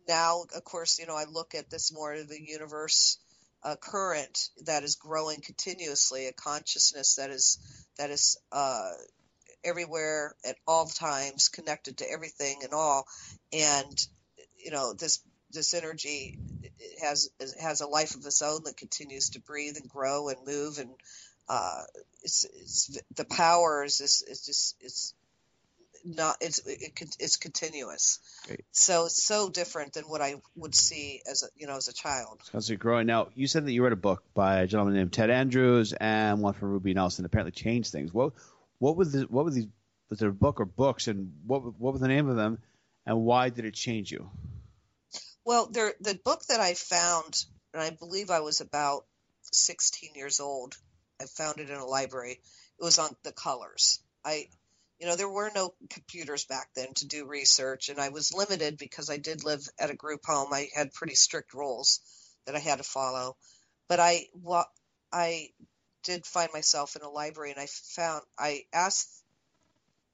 [0.09, 3.19] now, of course, you know, I look at this more of the universe
[3.63, 7.59] uh, current that is growing continuously, a consciousness that is
[7.99, 8.91] that is uh,
[9.65, 13.07] everywhere at all times, connected to everything and all,
[13.53, 14.07] and
[14.59, 15.21] you know this
[15.53, 16.39] this energy
[17.03, 17.31] has
[17.61, 20.79] has a life of its own that continues to breathe and grow and move.
[20.79, 20.91] And
[21.49, 21.83] uh,
[22.23, 25.15] it's, it's the power is it's just it's
[26.05, 28.19] not it's it, it's continuous.
[28.47, 28.65] Great.
[28.73, 31.93] So it's so different than what I would see as a you know as a
[31.93, 32.41] child.
[32.53, 33.07] Sounds like growing.
[33.07, 36.41] Now, you said that you read a book by a gentleman named Ted Andrews and
[36.41, 37.25] one from Ruby Nelson.
[37.25, 38.13] Apparently, changed things.
[38.13, 38.35] What
[38.79, 39.67] what was the, what was these
[40.11, 42.59] was it a book or books, and what what was the name of them,
[43.07, 44.31] and why did it change you?
[45.45, 49.05] Well, there the book that I found, and I believe I was about
[49.53, 50.77] 16 years old.
[51.21, 52.41] I found it in a library.
[52.79, 54.01] It was on the colors.
[54.25, 54.49] I
[55.01, 58.79] you know, there were no computers back then to do research, and I was limited
[58.79, 60.53] because I did live at a group home.
[60.53, 62.01] I had pretty strict rules
[62.47, 63.37] that I had to follow,
[63.89, 64.69] but I what
[65.13, 65.51] I
[66.05, 69.11] did find myself in a library, and I found I asked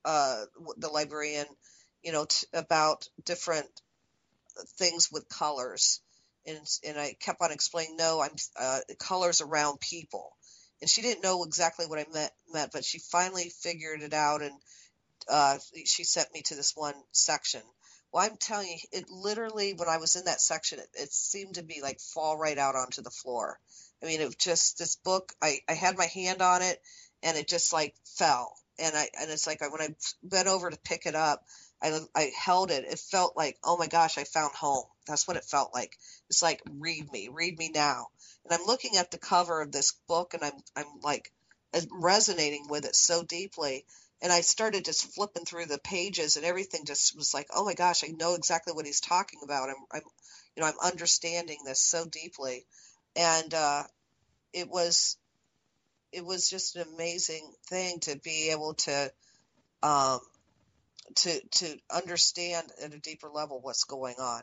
[0.04, 0.44] uh,
[0.78, 1.46] the librarian,
[2.02, 3.68] you know, t- about different
[4.78, 6.00] things with colors,
[6.46, 10.36] and and I kept on explaining, no, I'm uh, colors around people
[10.80, 14.42] and she didn't know exactly what I meant, meant but she finally figured it out,
[14.42, 14.54] and
[15.28, 17.62] uh, she sent me to this one section.
[18.12, 21.54] Well, I'm telling you, it literally, when I was in that section, it, it seemed
[21.54, 23.58] to be like fall right out onto the floor.
[24.02, 25.32] I mean, it just this book.
[25.42, 26.80] I I had my hand on it,
[27.22, 30.70] and it just like fell, and I and it's like I, when I bent over
[30.70, 31.44] to pick it up,
[31.82, 32.84] I I held it.
[32.84, 34.86] It felt like, oh my gosh, I found home.
[35.06, 35.96] That's what it felt like.
[36.30, 38.06] It's like read me, read me now
[38.44, 41.32] and I'm looking at the cover of this book and I'm I'm like
[41.90, 43.84] resonating with it so deeply.
[44.22, 47.74] And I started just flipping through the pages and everything just was like oh my
[47.74, 49.70] gosh I know exactly what he's talking about.
[49.70, 50.02] I'm I'm
[50.56, 52.66] you know I'm understanding this so deeply.
[53.16, 53.82] And uh,
[54.52, 55.16] it was
[56.12, 59.12] it was just an amazing thing to be able to
[59.82, 60.20] um,
[61.16, 64.42] to to understand at a deeper level what's going on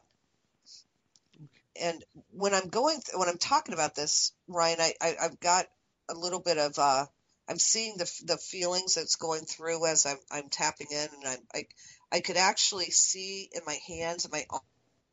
[1.82, 5.68] and when I'm going, th- when I'm talking about this, Ryan, I, I have got
[6.10, 7.06] a little bit of uh,
[7.50, 11.40] I'm seeing the the feelings that's going through as I'm I'm tapping in, and I'm
[11.54, 11.66] I
[12.12, 14.46] I could actually see in my hands and my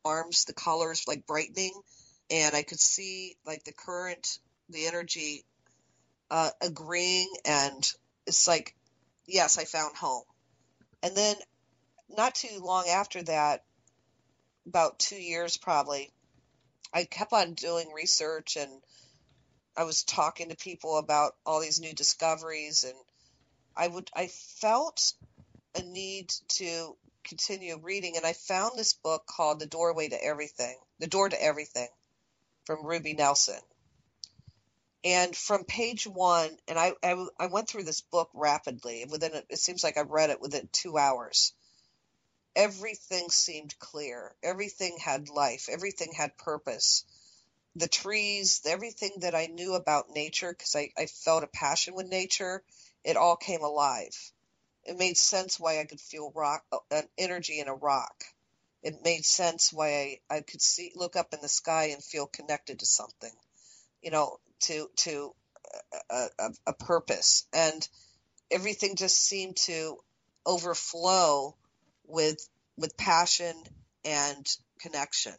[0.03, 1.73] arms the colors like brightening,
[2.29, 5.45] and I could see like the current, the energy,
[6.29, 7.91] uh, agreeing, and
[8.27, 8.75] it's like,
[9.25, 10.23] yes, I found home,
[11.03, 11.35] and then
[12.09, 13.63] not too long after that,
[14.67, 16.11] about two years probably,
[16.95, 18.71] I kept on doing research and
[19.75, 22.95] I was talking to people about all these new discoveries and
[23.75, 25.11] I would I felt
[25.75, 26.29] a need
[26.59, 31.29] to continue reading and I found this book called The Doorway to Everything, The Door
[31.29, 31.89] to Everything
[32.63, 33.59] from Ruby Nelson.
[35.03, 39.05] And from page one, and I, I, I went through this book rapidly.
[39.07, 41.53] Within it seems like I read it within two hours
[42.55, 44.33] everything seemed clear.
[44.43, 45.67] Everything had life.
[45.69, 47.03] Everything had purpose.
[47.75, 52.07] The trees, everything that I knew about nature, because I, I felt a passion with
[52.07, 52.63] nature,
[53.03, 54.15] it all came alive.
[54.85, 58.23] It made sense why I could feel rock, uh, an energy in a rock.
[58.81, 62.27] It made sense why I, I could see, look up in the sky and feel
[62.27, 63.33] connected to something,
[64.01, 65.33] you know, to to
[66.09, 67.47] a, a, a purpose.
[67.51, 67.87] And
[68.51, 69.97] everything just seemed to
[70.45, 71.55] overflow
[72.07, 73.53] with with passion
[74.03, 74.47] and
[74.79, 75.33] connection.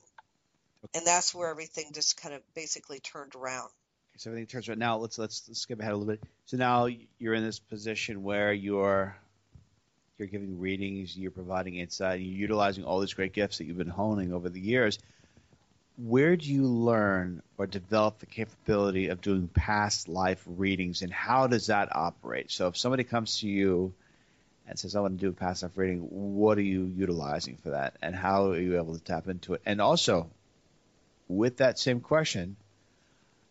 [0.94, 3.70] And that's where everything just kind of basically turned around.
[4.16, 4.78] So everything turns around.
[4.78, 6.22] Now let's let's, let's skip ahead a little bit.
[6.46, 9.16] So now you're in this position where you're
[10.18, 13.88] you're giving readings, you're providing insight, you're utilizing all these great gifts that you've been
[13.88, 14.98] honing over the years.
[15.98, 21.46] Where do you learn or develop the capability of doing past life readings, and how
[21.46, 22.50] does that operate?
[22.50, 23.94] So if somebody comes to you
[24.68, 27.70] and says, I want to do a past life reading, what are you utilizing for
[27.70, 27.96] that?
[28.02, 29.62] And how are you able to tap into it?
[29.64, 30.30] And also,
[31.28, 32.56] with that same question,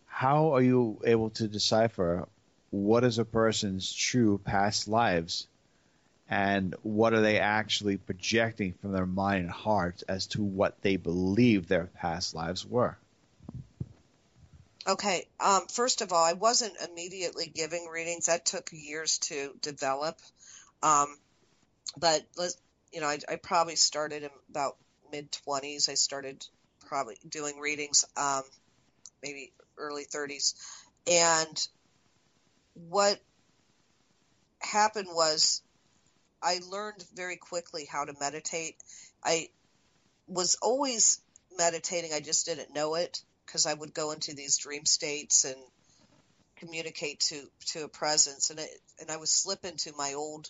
[0.06, 2.28] how are you able to decipher
[2.70, 5.48] what is a person's true past lives
[6.30, 10.98] and what are they actually projecting from their mind and heart as to what they
[10.98, 12.98] believe their past lives were?
[14.88, 15.28] Okay.
[15.40, 18.26] Um, first of all, I wasn't immediately giving readings.
[18.28, 20.20] That took years to develop.
[20.86, 21.18] Um,
[21.98, 22.58] but let's,
[22.94, 24.78] you know, I, I probably started in about
[25.12, 25.90] mid 20s.
[25.90, 26.46] I started
[26.86, 28.06] probably doing readings.
[28.16, 28.44] Um,
[29.24, 30.54] maybe early 30s.
[31.08, 31.68] And
[32.90, 33.20] what
[34.60, 35.62] happened was
[36.42, 38.76] I learned very quickly how to meditate.
[39.24, 39.50] I
[40.28, 41.20] was always
[41.58, 45.56] meditating, I just didn't know it because I would go into these dream states and
[46.58, 48.70] communicate to to a presence and it,
[49.00, 50.50] and I would slip into my old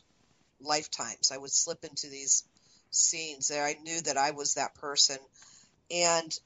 [0.61, 1.31] lifetimes.
[1.31, 2.43] I would slip into these
[2.91, 3.65] scenes there.
[3.65, 5.17] I knew that I was that person.
[5.91, 6.37] And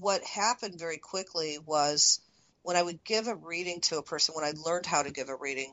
[0.00, 2.20] what happened very quickly was
[2.62, 5.28] when I would give a reading to a person, when I learned how to give
[5.28, 5.72] a reading,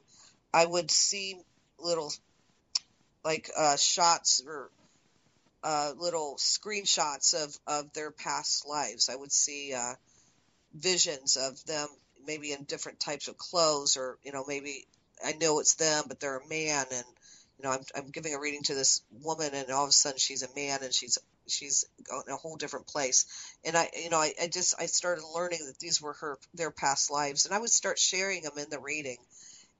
[0.53, 1.39] I would see
[1.77, 2.11] little
[3.23, 4.69] like uh, shots or
[5.63, 9.09] uh, little screenshots of, of their past lives.
[9.09, 9.93] I would see uh,
[10.73, 11.87] visions of them
[12.25, 14.85] maybe in different types of clothes or, you know, maybe
[15.23, 17.05] I know it's them, but they're a man and,
[17.60, 20.18] you know, I'm, I'm giving a reading to this woman and all of a sudden
[20.18, 21.86] she's a man and she's she's
[22.28, 23.26] in a whole different place.
[23.66, 26.72] And I, you know, I, I just, I started learning that these were her, their
[26.72, 29.18] past lives and I would start sharing them in the reading.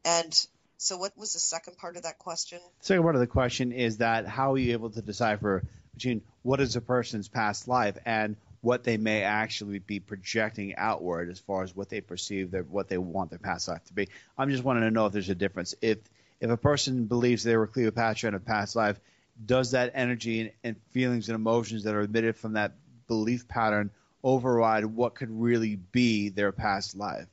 [0.04, 0.34] And
[0.78, 2.60] so what was the second part of that question?
[2.82, 5.64] Second part of the question is that how are you able to decipher
[5.94, 11.30] between what is a person's past life and what they may actually be projecting outward
[11.30, 14.10] as far as what they perceive their what they want their past life to be.
[14.38, 15.76] I'm just wanting to know if there's a difference.
[15.82, 16.00] If
[16.40, 19.00] if a person believes they were Cleopatra in a past life,
[19.46, 22.74] does that energy and, and feelings and emotions that are emitted from that
[23.08, 23.90] belief pattern
[24.24, 27.28] override what could really be their past life?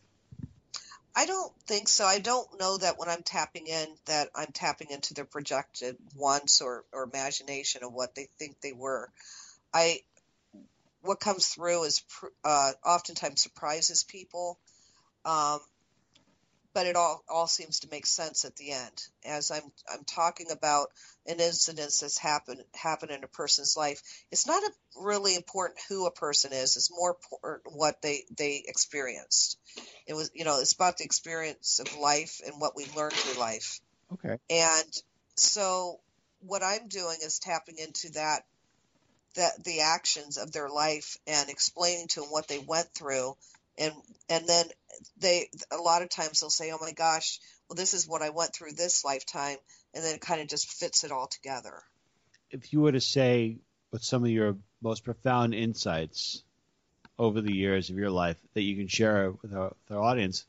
[1.14, 2.04] I don't think so.
[2.04, 6.60] I don't know that when I'm tapping in that I'm tapping into their projected wants
[6.60, 9.10] or, or imagination of what they think they were.
[9.72, 10.00] I
[11.00, 12.02] what comes through is
[12.44, 14.58] uh, oftentimes surprises people.
[15.24, 15.60] Um,
[16.76, 19.02] but it all all seems to make sense at the end.
[19.24, 20.88] As I'm I'm talking about
[21.26, 24.70] an incident that's happened happened in a person's life, it's not a,
[25.00, 26.76] really important who a person is.
[26.76, 29.58] It's more important what they they experienced.
[30.06, 33.40] It was you know it's about the experience of life and what we learn through
[33.40, 33.80] life.
[34.12, 34.36] Okay.
[34.50, 35.02] And
[35.34, 36.00] so
[36.40, 38.42] what I'm doing is tapping into that
[39.36, 43.34] that the actions of their life and explaining to them what they went through
[43.78, 43.92] and
[44.28, 44.66] and then
[45.18, 48.30] they a lot of times they'll say, "Oh my gosh, well this is what I
[48.30, 49.58] went through this lifetime,"
[49.94, 51.82] and then it kind of just fits it all together.
[52.50, 53.58] If you were to say
[53.90, 56.42] what some of your most profound insights
[57.18, 60.44] over the years of your life that you can share with our, with our audience,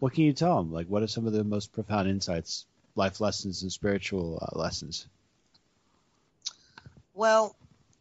[0.00, 0.72] what can you tell them?
[0.72, 5.06] Like, what are some of the most profound insights, life lessons, and spiritual uh, lessons?
[7.14, 7.54] Well,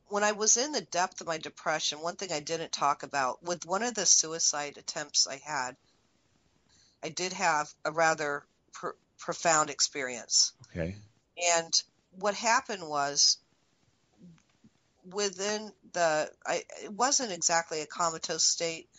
[0.10, 3.42] when I was in the depth of my depression, one thing I didn't talk about
[3.44, 5.76] with one of the suicide attempts I had,
[7.04, 8.44] I did have a rather
[8.74, 10.54] pr- profound experience.
[10.72, 10.96] Okay.
[11.56, 11.74] And
[12.12, 13.38] what happened was
[15.06, 18.90] within the I it wasn't exactly a comatose state,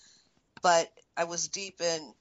[0.62, 2.14] but I was deep in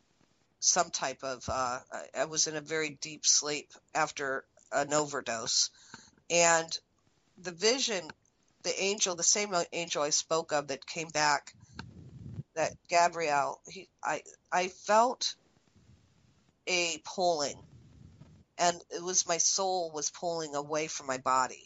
[0.60, 1.80] some type of uh,
[2.18, 5.70] I was in a very deep sleep after an overdose,
[6.30, 6.78] and
[7.38, 8.10] the vision
[8.64, 11.54] the angel, the same angel I spoke of that came back,
[12.56, 15.36] that Gabriel, he, I, I felt
[16.68, 17.56] a pulling,
[18.58, 21.64] and it was my soul was pulling away from my body,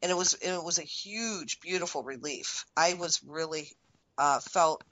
[0.00, 2.64] and it was it was a huge, beautiful relief.
[2.76, 3.68] I was really
[4.16, 4.84] uh, felt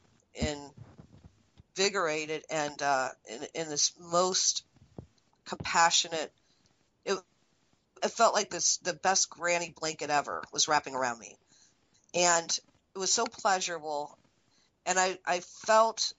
[1.76, 4.64] invigorated and uh, in, in this most
[5.46, 6.32] compassionate
[7.04, 7.18] it
[8.08, 11.36] felt like this the best granny blanket ever was wrapping around me.
[12.14, 12.50] And
[12.94, 14.18] it was so pleasurable.
[14.86, 16.12] And i i felt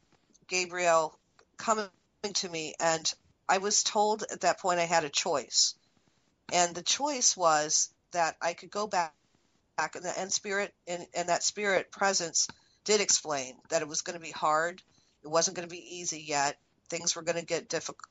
[0.47, 1.17] gabriel
[1.57, 1.87] coming
[2.33, 3.13] to me and
[3.47, 5.75] i was told at that point i had a choice.
[6.53, 9.13] And the choice was that i could go back
[9.77, 12.47] back and, the, and spirit and, and that spirit presence
[12.83, 14.81] did explain that it was going to be hard.
[15.23, 16.57] It wasn't going to be easy yet.
[16.89, 18.07] Things were going to get difficult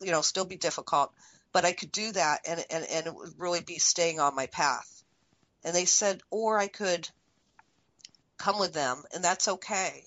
[0.00, 1.12] you know still be difficult
[1.54, 4.48] but I could do that and, and, and it would really be staying on my
[4.48, 5.04] path.
[5.64, 7.08] And they said, or I could
[8.36, 10.04] come with them and that's okay.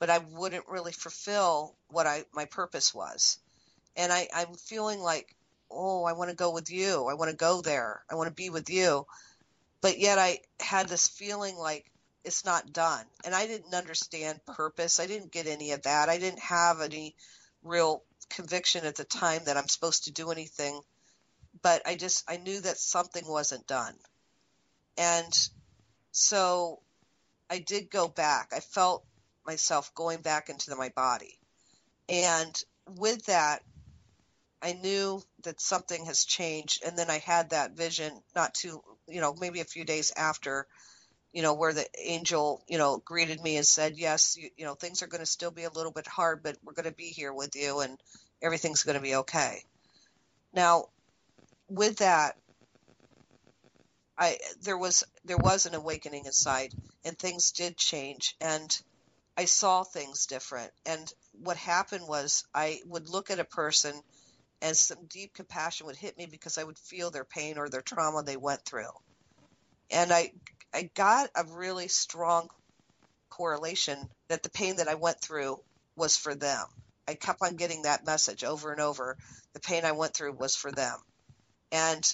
[0.00, 3.38] But I wouldn't really fulfill what I my purpose was.
[3.96, 5.36] And I, I'm feeling like,
[5.70, 7.06] oh, I want to go with you.
[7.06, 8.02] I want to go there.
[8.10, 9.06] I want to be with you.
[9.82, 11.90] But yet I had this feeling like
[12.24, 13.04] it's not done.
[13.24, 15.00] And I didn't understand purpose.
[15.00, 16.08] I didn't get any of that.
[16.08, 17.14] I didn't have any
[17.62, 20.80] real conviction at the time that I'm supposed to do anything,
[21.62, 23.94] but I just I knew that something wasn't done.
[24.96, 25.32] And
[26.12, 26.80] so
[27.50, 28.52] I did go back.
[28.52, 29.04] I felt
[29.46, 31.38] myself going back into my body.
[32.08, 32.54] And
[32.86, 33.62] with that,
[34.60, 36.82] I knew that something has changed.
[36.84, 40.66] And then I had that vision not too, you know, maybe a few days after
[41.38, 44.74] you know, where the angel, you know, greeted me and said, yes, you, you know,
[44.74, 47.10] things are going to still be a little bit hard, but we're going to be
[47.10, 48.00] here with you and
[48.42, 49.62] everything's going to be okay.
[50.52, 50.86] Now,
[51.68, 52.34] with that,
[54.18, 56.74] I there was there was an awakening inside,
[57.04, 58.70] and things did change, and
[59.36, 60.72] I saw things different.
[60.86, 64.02] And what happened was I would look at a person,
[64.62, 67.82] and some deep compassion would hit me because I would feel their pain or their
[67.82, 68.92] trauma they went through,
[69.90, 70.32] and I
[70.74, 72.48] I got a really strong
[73.30, 73.98] correlation
[74.28, 75.60] that the pain that I went through
[75.96, 76.66] was for them.
[77.06, 79.16] I kept on getting that message over and over.
[79.54, 80.98] The pain I went through was for them.
[81.72, 82.04] And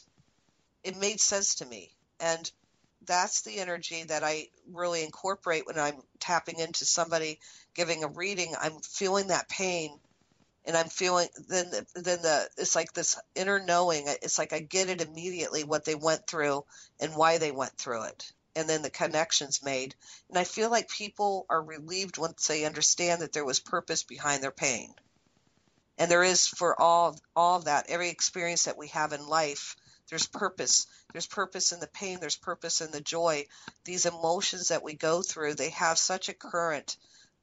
[0.82, 1.90] it made sense to me.
[2.20, 2.50] And
[3.06, 7.40] that's the energy that I really incorporate when I'm tapping into somebody
[7.74, 8.54] giving a reading.
[8.58, 9.98] I'm feeling that pain
[10.64, 14.04] and I'm feeling then the, then the it's like this inner knowing.
[14.06, 16.64] It's like I get it immediately what they went through
[17.00, 19.94] and why they went through it, and then the connections made.
[20.28, 24.42] And I feel like people are relieved once they understand that there was purpose behind
[24.42, 24.94] their pain,
[25.98, 27.86] and there is for all all of that.
[27.88, 29.76] Every experience that we have in life,
[30.10, 30.86] there's purpose.
[31.12, 32.18] There's purpose in the pain.
[32.20, 33.46] There's purpose in the joy.
[33.84, 36.96] These emotions that we go through, they have such a current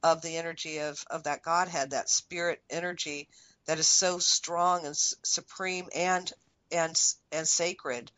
[0.03, 3.29] of the energy of, of that Godhead, that spirit energy
[3.65, 6.31] that is so strong and supreme and
[6.71, 6.99] and
[7.31, 8.11] and sacred.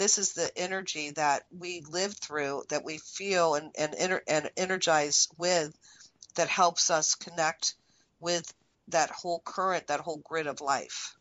[0.00, 5.28] This is the energy that we live through, that we feel and and, and energize
[5.36, 5.76] with,
[6.36, 7.74] that helps us connect
[8.18, 8.50] with
[8.88, 11.18] that whole current, that whole grid of life.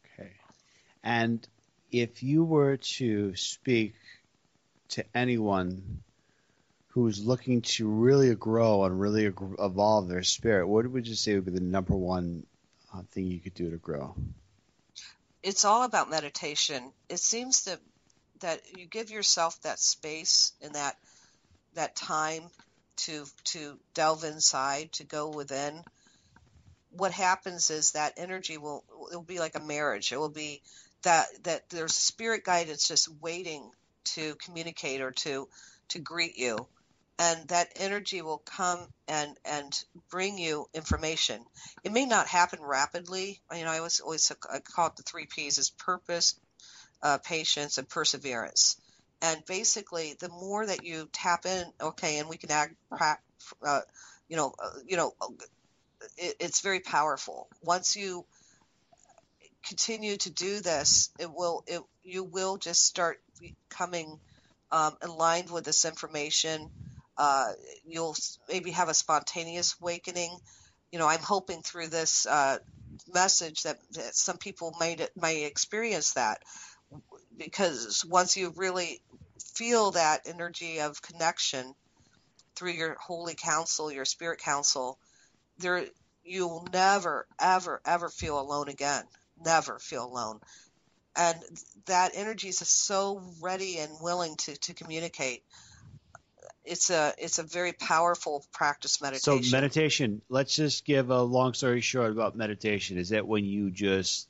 [0.00, 0.32] Okay,
[1.04, 1.46] and
[1.92, 3.94] if you were to speak
[4.88, 6.02] to anyone
[6.88, 11.44] who's looking to really grow and really evolve their spirit, what would you say would
[11.44, 12.46] be the number one
[12.92, 14.16] uh, thing you could do to grow?
[15.44, 16.90] It's all about meditation.
[17.10, 17.78] It seems that
[18.40, 20.96] that you give yourself that space and that
[21.74, 22.48] that time
[22.96, 25.84] to to delve inside, to go within.
[26.92, 30.12] What happens is that energy will it will be like a marriage.
[30.12, 30.62] It will be
[31.02, 33.70] that that there's spirit guidance just waiting
[34.14, 35.46] to communicate or to
[35.90, 36.66] to greet you
[37.18, 41.44] and that energy will come and and bring you information.
[41.84, 43.40] It may not happen rapidly.
[43.54, 46.38] You know, I always always I call it the three P's: is purpose,
[47.02, 48.76] uh, patience, and perseverance.
[49.22, 52.70] And basically, the more that you tap in, okay, and we can add,
[53.62, 53.80] uh,
[54.28, 55.14] you know, uh, you know,
[56.18, 57.48] it, it's very powerful.
[57.62, 58.26] Once you
[59.66, 64.18] continue to do this, it will it you will just start becoming
[64.72, 66.70] um, aligned with this information
[67.16, 67.52] uh,
[67.84, 68.16] you'll
[68.48, 70.36] maybe have a spontaneous awakening.
[70.92, 72.58] You know, I'm hoping through this uh,
[73.12, 76.42] message that, that some people may may experience that
[77.36, 79.00] because once you really
[79.54, 81.74] feel that energy of connection
[82.54, 84.98] through your holy council, your spirit council,
[85.58, 85.86] there
[86.24, 89.04] you'll never ever ever feel alone again.
[89.44, 90.40] Never feel alone.
[91.16, 91.38] And
[91.86, 95.44] that energy is so ready and willing to, to communicate
[96.64, 99.42] it's a it's a very powerful practice meditation.
[99.44, 100.22] So meditation.
[100.28, 102.98] Let's just give a long story short about meditation.
[102.98, 104.28] Is that when you just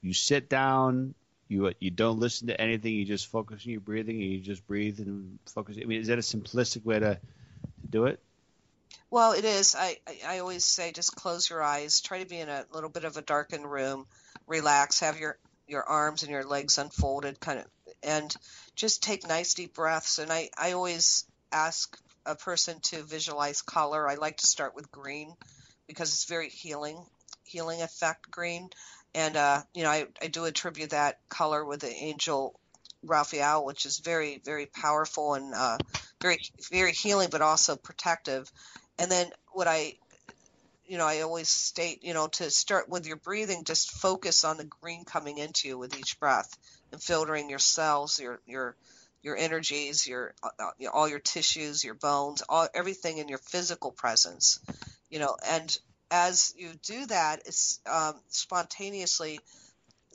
[0.00, 1.14] you sit down,
[1.48, 4.66] you you don't listen to anything, you just focus on your breathing, and you just
[4.66, 5.76] breathe and focus.
[5.80, 8.20] I mean, is that a simplistic way to, to do it?
[9.10, 9.74] Well, it is.
[9.78, 13.04] I, I always say just close your eyes, try to be in a little bit
[13.04, 14.06] of a darkened room,
[14.46, 17.66] relax, have your your arms and your legs unfolded, kind of,
[18.02, 18.34] and
[18.74, 20.18] just take nice deep breaths.
[20.18, 24.08] And I, I always ask a person to visualize color.
[24.08, 25.34] I like to start with green
[25.86, 27.04] because it's very healing,
[27.44, 28.70] healing effect green.
[29.14, 32.58] And, uh, you know, I, I do attribute that color with the angel
[33.02, 35.78] Raphael, which is very, very powerful and uh,
[36.20, 36.38] very,
[36.70, 38.50] very healing, but also protective.
[38.98, 39.96] And then what I,
[40.84, 44.56] you know, I always state, you know, to start with your breathing, just focus on
[44.56, 46.56] the green coming into you with each breath
[46.92, 48.76] and filtering your cells, your your
[49.22, 54.60] your energies, your uh, all your tissues, your bones, all everything in your physical presence,
[55.10, 55.36] you know.
[55.46, 55.76] And
[56.10, 59.40] as you do that, it's um, spontaneously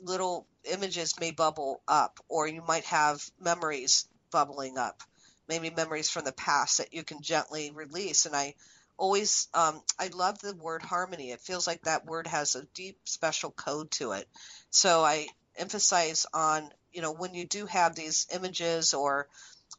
[0.00, 5.02] little images may bubble up, or you might have memories bubbling up,
[5.48, 8.26] maybe memories from the past that you can gently release.
[8.26, 8.54] And I
[8.96, 11.30] always um, I love the word harmony.
[11.30, 14.28] It feels like that word has a deep special code to it.
[14.70, 15.28] So I
[15.58, 19.28] emphasize on you know when you do have these images or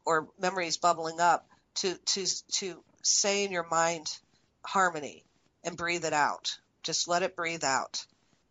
[0.06, 4.18] or memories bubbling up to to to say in your mind
[4.64, 5.24] harmony
[5.64, 6.58] and breathe it out.
[6.84, 8.06] Just let it breathe out.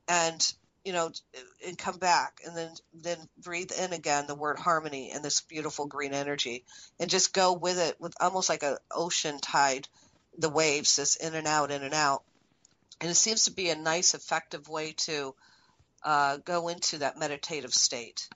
[0.07, 0.53] And
[0.85, 1.11] you know,
[1.67, 5.87] and come back, and then then breathe in again the word harmony and this beautiful
[5.87, 6.65] green energy,
[6.99, 9.87] and just go with it with almost like a ocean tide,
[10.39, 12.23] the waves, just in and out, in and out,
[13.01, 15.35] and it seems to be a nice, effective way to
[16.05, 18.29] uh, go into that meditative state,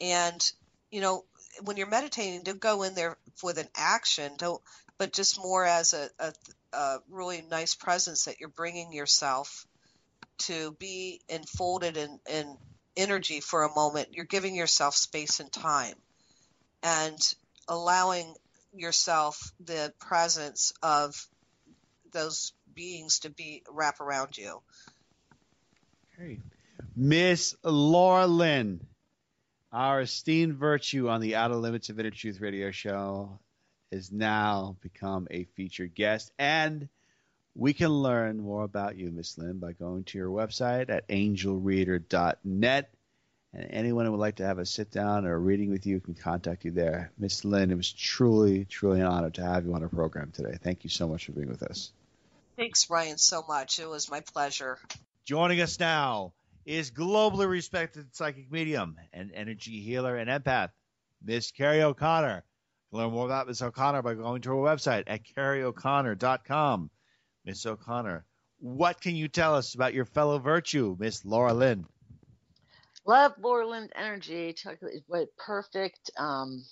[0.00, 0.52] and
[0.90, 1.24] you know,
[1.62, 4.62] when you're meditating, don't go in there with an action, don't,
[4.98, 6.32] but just more as a, a,
[6.72, 9.66] a really nice presence that you're bringing yourself
[10.38, 12.56] to be enfolded in, in
[12.96, 14.08] energy for a moment.
[14.12, 15.96] You're giving yourself space and time
[16.82, 17.18] and
[17.68, 18.34] allowing
[18.72, 21.28] yourself the presence of
[22.12, 24.60] those beings to be wrap around you.
[26.20, 26.38] Okay.
[26.96, 28.86] Miss Laura Lynn,
[29.72, 33.40] our esteemed virtue on the Outer Limits of Inner Truth radio show,
[33.90, 36.88] has now become a featured guest and
[37.56, 42.90] we can learn more about you, Miss Lynn, by going to your website at angelreader.net.
[43.52, 46.00] And anyone who would like to have a sit down or a reading with you
[46.00, 47.12] can contact you there.
[47.16, 50.58] Miss Lynn, it was truly, truly an honor to have you on our program today.
[50.60, 51.92] Thank you so much for being with us.
[52.56, 53.78] Thanks, Ryan, so much.
[53.78, 54.78] It was my pleasure.
[55.24, 56.32] Joining us now
[56.64, 60.70] is globally respected psychic medium and energy healer and empath,
[61.22, 62.44] Miss Carrie O'Connor.
[62.92, 66.90] Learn more about Miss O'Connor by going to her website at carrieoconnor.com.
[67.44, 68.24] Miss O'Connor,
[68.58, 71.86] what can you tell us about your fellow virtue, Miss Laura Lynn?
[73.06, 74.54] Love Laura Lynn's energy.
[75.06, 76.64] What perfect um,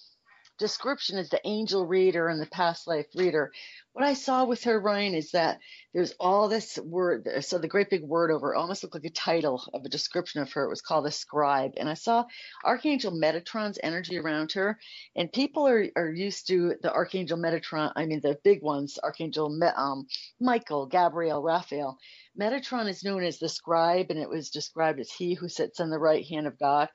[0.59, 3.53] description is the angel reader and the past life reader.
[3.93, 5.59] What I saw with her, Ryan, is that
[5.93, 7.29] there's all this word.
[7.41, 10.53] So the great big word over almost looked like a title of a description of
[10.53, 10.65] her.
[10.65, 11.73] It was called a scribe.
[11.77, 12.25] And I saw
[12.65, 14.79] Archangel Metatron's energy around her.
[15.15, 19.59] And people are, are used to the Archangel Metatron, I mean, the big ones, Archangel
[19.77, 20.07] um,
[20.41, 21.99] Michael, Gabriel, Raphael.
[22.39, 25.91] Metatron is known as the scribe, and it was described as he who sits on
[25.91, 26.89] the right hand of God.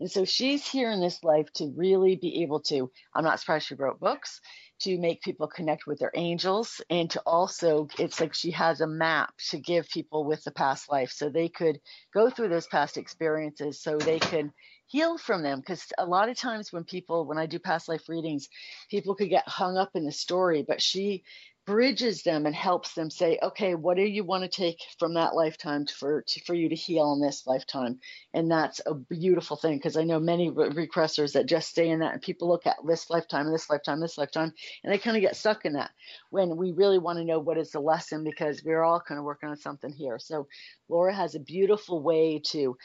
[0.00, 3.66] And so she's here in this life to really be able to, I'm not surprised
[3.66, 4.40] she wrote books
[4.80, 8.86] to make people connect with their angels and to also it's like she has a
[8.86, 11.80] map to give people with the past life so they could
[12.14, 14.50] go through those past experiences so they could
[14.86, 18.08] heal from them because a lot of times when people when i do past life
[18.08, 18.48] readings
[18.88, 21.24] people could get hung up in the story but she
[21.68, 25.34] bridges them and helps them say, okay, what do you want to take from that
[25.34, 28.00] lifetime for to, for you to heal in this lifetime?
[28.32, 32.14] And that's a beautiful thing because I know many requesters that just stay in that,
[32.14, 35.36] and people look at this lifetime, this lifetime, this lifetime, and they kind of get
[35.36, 35.90] stuck in that.
[36.30, 39.26] When we really want to know what is the lesson because we're all kind of
[39.26, 40.18] working on something here.
[40.18, 40.48] So
[40.88, 42.78] Laura has a beautiful way to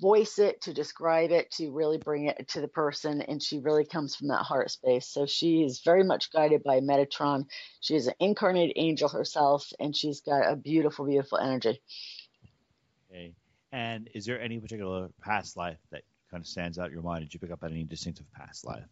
[0.00, 3.22] voice it, to describe it, to really bring it to the person.
[3.22, 5.06] And she really comes from that heart space.
[5.06, 7.46] So she is very much guided by Metatron.
[7.80, 11.80] She is an incarnate angel herself, and she's got a beautiful, beautiful energy.
[13.10, 13.34] Okay.
[13.72, 17.24] And is there any particular past life that kind of stands out in your mind?
[17.24, 18.84] Did you pick up any distinctive past life?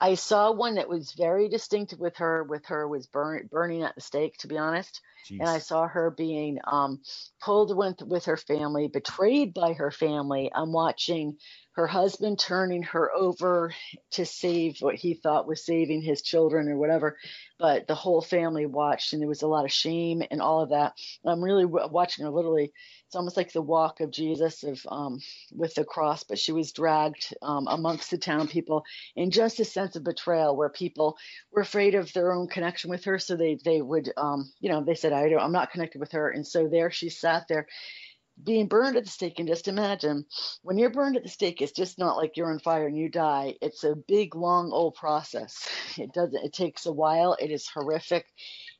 [0.00, 2.42] I saw one that was very distinctive with her.
[2.42, 5.00] With her was burn, burning at the stake, to be honest.
[5.30, 5.38] Jeez.
[5.40, 7.00] And I saw her being um,
[7.40, 10.50] pulled with with her family, betrayed by her family.
[10.52, 11.38] I'm watching
[11.72, 13.72] her husband turning her over
[14.12, 17.16] to save what he thought was saving his children or whatever.
[17.58, 20.70] But the whole family watched, and there was a lot of shame and all of
[20.70, 20.94] that.
[21.24, 22.72] I'm really watching her literally
[23.12, 25.20] it's almost like the walk of Jesus of um,
[25.54, 29.66] with the cross, but she was dragged um, amongst the town people in just a
[29.66, 31.18] sense of betrayal, where people
[31.50, 34.82] were afraid of their own connection with her, so they they would, um, you know,
[34.82, 37.66] they said, I don't, I'm not connected with her, and so there she sat there
[38.44, 40.24] being burned at the stake and just imagine
[40.62, 43.08] when you're burned at the stake it's just not like you're on fire and you
[43.08, 43.54] die.
[43.60, 45.68] It's a big long old process.
[45.98, 47.36] It doesn't it takes a while.
[47.40, 48.26] It is horrific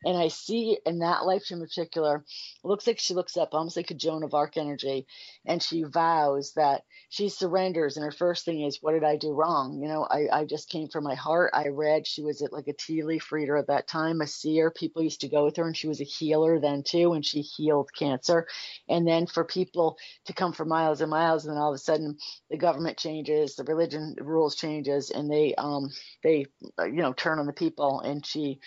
[0.05, 2.24] and I see in that life in particular,
[2.64, 5.07] looks like she looks up almost like a Joan of Arc energy,
[5.46, 7.96] and she vows that she surrenders.
[7.96, 9.80] And her first thing is, What did I do wrong?
[9.82, 11.53] You know, I, I just came from my heart.
[11.55, 14.70] I read she was like a tea leaf reader at that time, a seer.
[14.70, 17.42] People used to go with her, and she was a healer then too, and she
[17.42, 18.46] healed cancer.
[18.88, 21.78] And then for people to come for miles and miles, and then all of a
[21.78, 22.18] sudden
[22.50, 25.90] the government changes, the religion rules changes, and they um
[26.24, 26.46] they
[26.80, 28.61] you know turn on the people, and she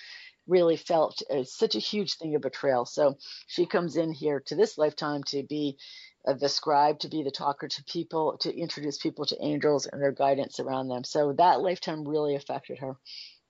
[0.48, 2.86] really felt uh, such a huge thing of betrayal.
[2.86, 3.18] So
[3.48, 5.78] she comes in here to this lifetime to be
[6.28, 10.02] uh, the scribe, to be the talker to people, to introduce people to angels and
[10.02, 11.04] their guidance around them.
[11.04, 12.98] So that lifetime really affected her.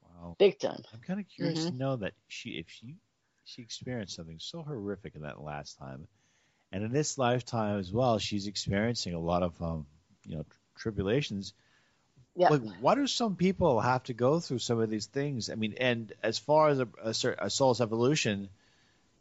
[0.04, 0.36] Wow.
[0.40, 0.82] Big time.
[0.94, 1.70] I'm kind of curious Mhm.
[1.70, 2.96] to know that she, if she,
[3.46, 6.08] she experienced something so horrific in that last time,
[6.72, 9.86] and in this lifetime as well, she's experiencing a lot of, um,
[10.26, 11.54] you know, tr- tribulations.
[12.36, 12.50] Yeah.
[12.50, 15.50] Like, why do some people have to go through some of these things?
[15.50, 18.50] I mean, and as far as a, a, a soul's evolution,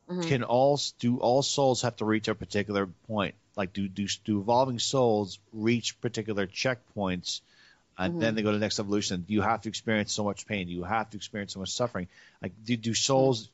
[0.09, 0.29] Mhm.
[0.29, 4.41] can all do all souls have to reach a particular point like do do do
[4.41, 7.41] evolving souls reach particular checkpoints
[7.97, 8.21] and mm-hmm.
[8.21, 9.25] then they go to the next evolution?
[9.27, 10.67] Do you have to experience so much pain?
[10.67, 12.09] Do you have to experience so much suffering?
[12.43, 13.49] Like do do souls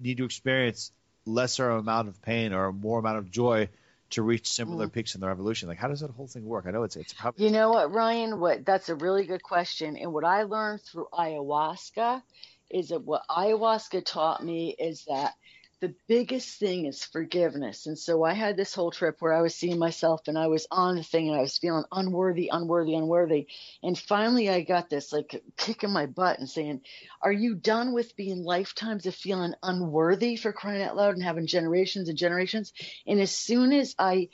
[0.00, 0.92] need to experience
[1.26, 3.68] lesser amount of pain or more amount of joy
[4.12, 4.92] to reach similar mm.
[4.92, 5.68] peaks in their evolution?
[5.68, 6.64] Like, how does that whole thing work?
[6.66, 7.44] I know it's it's probably.
[7.44, 8.40] You know what, Ryan?
[8.40, 12.22] What that's a really good question, and what I learned through ayahuasca
[12.70, 15.34] is that what ayahuasca taught me is that
[15.82, 17.86] the biggest thing is forgiveness.
[17.86, 20.68] And so I had this whole trip where I was seeing myself and I was
[20.70, 23.48] on the thing and I was feeling unworthy, unworthy, unworthy.
[23.82, 26.82] And finally I got this like kick in my butt and saying,
[27.20, 31.48] Are you done with being lifetimes of feeling unworthy for crying out loud and having
[31.48, 32.72] generations and generations?
[33.04, 34.28] And as soon as I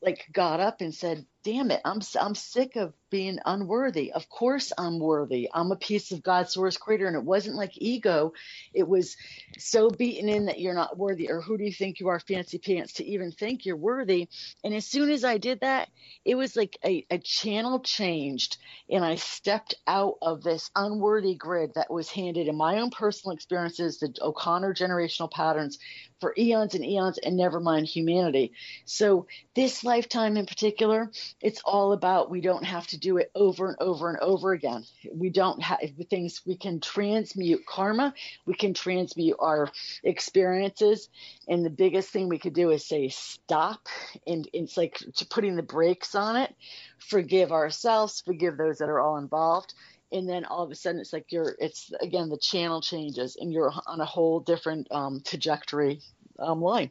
[0.00, 4.10] like got up and said, damn it, I'm I'm sick of being unworthy.
[4.10, 5.48] Of course I'm worthy.
[5.54, 7.06] I'm a piece of God's source creator.
[7.06, 8.32] And it wasn't like ego.
[8.72, 9.16] It was
[9.56, 12.58] so beaten in that you're not worthy, or who do you think you are, fancy
[12.58, 14.26] pants, to even think you're worthy.
[14.64, 15.90] And as soon as I did that,
[16.24, 18.56] it was like a, a channel changed
[18.90, 23.34] and I stepped out of this unworthy grid that was handed in my own personal
[23.34, 25.78] experiences, the O'Connor generational patterns
[26.20, 28.52] for eons and eons, and never mind humanity.
[28.84, 31.10] So this lifetime in particular,
[31.40, 34.82] it's all about we don't have to do it over and over and over again.
[35.12, 38.14] We don't have things we can transmute karma,
[38.46, 39.70] we can transmute our
[40.02, 41.10] experiences,
[41.46, 43.88] and the biggest thing we could do is say stop,
[44.26, 46.54] and it's like putting the brakes on it.
[46.98, 49.74] Forgive ourselves, forgive those that are all involved,
[50.10, 53.52] and then all of a sudden it's like you're it's again the channel changes and
[53.52, 56.00] you're on a whole different um, trajectory
[56.38, 56.90] um, line.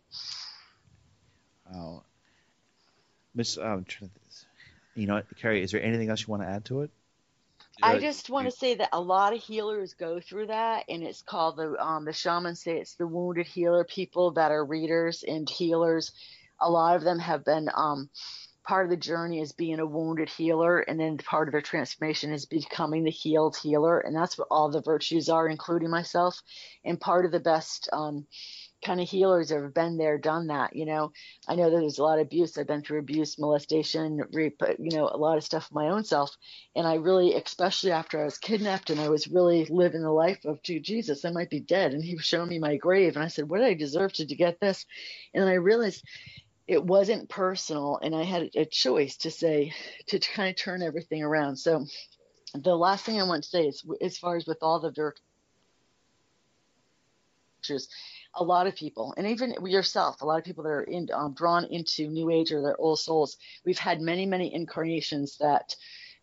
[1.74, 2.03] Oh,
[3.34, 3.84] Miss, um,
[4.95, 6.91] you know, Carrie, is there anything else you want to add to it?
[7.81, 11.21] I just want to say that a lot of healers go through that, and it's
[11.21, 13.83] called the um, the shamans say it's the wounded healer.
[13.83, 16.11] People that are readers and healers,
[16.61, 18.09] a lot of them have been um,
[18.63, 22.31] part of the journey is being a wounded healer, and then part of their transformation
[22.31, 26.41] is becoming the healed healer, and that's what all the virtues are, including myself.
[26.85, 28.27] And part of the best um,
[28.84, 30.75] kind of healers have been there, done that.
[30.75, 31.11] You know,
[31.47, 32.57] I know that there's a lot of abuse.
[32.57, 36.03] I've been through abuse, molestation, rape, uh, you know, a lot of stuff my own
[36.03, 36.36] self.
[36.75, 40.45] And I really, especially after I was kidnapped and I was really living the life
[40.45, 41.93] of Jesus, I might be dead.
[41.93, 43.15] And he was showing me my grave.
[43.15, 44.86] And I said, what did I deserve to, to get this?
[45.34, 46.03] And I realized
[46.67, 47.99] it wasn't personal.
[48.01, 49.73] And I had a choice to say,
[50.07, 51.57] to kind of turn everything around.
[51.57, 51.86] So
[52.55, 55.21] the last thing I want to say is, as far as with all the virtues,
[58.36, 61.34] a lot of people, and even yourself, a lot of people that are in, um,
[61.34, 65.75] drawn into New Age or their old souls, we've had many, many incarnations that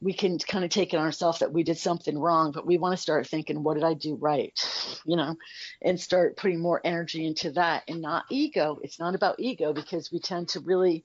[0.03, 2.79] we can kind of take it on ourselves that we did something wrong, but we
[2.79, 4.59] want to start thinking, what did I do right?
[5.07, 5.35] You know,
[5.81, 8.79] and start putting more energy into that and not ego.
[8.83, 11.05] It's not about ego because we tend to really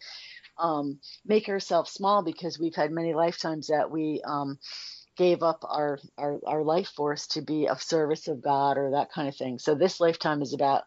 [0.60, 4.60] um, make ourselves small because we've had many lifetimes that we um,
[5.18, 9.12] gave up our, our our life force to be of service of God or that
[9.12, 9.60] kind of thing.
[9.60, 10.84] So this lifetime is about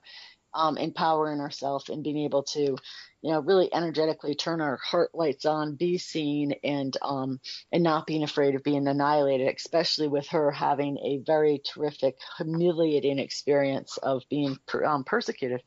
[0.55, 5.45] um, empowering ourselves and being able to, you know, really energetically turn our heart lights
[5.45, 7.41] on, be seen, and um,
[7.73, 9.55] and not being afraid of being annihilated.
[9.55, 15.63] Especially with her having a very terrific, humiliating experience of being per, um, persecuted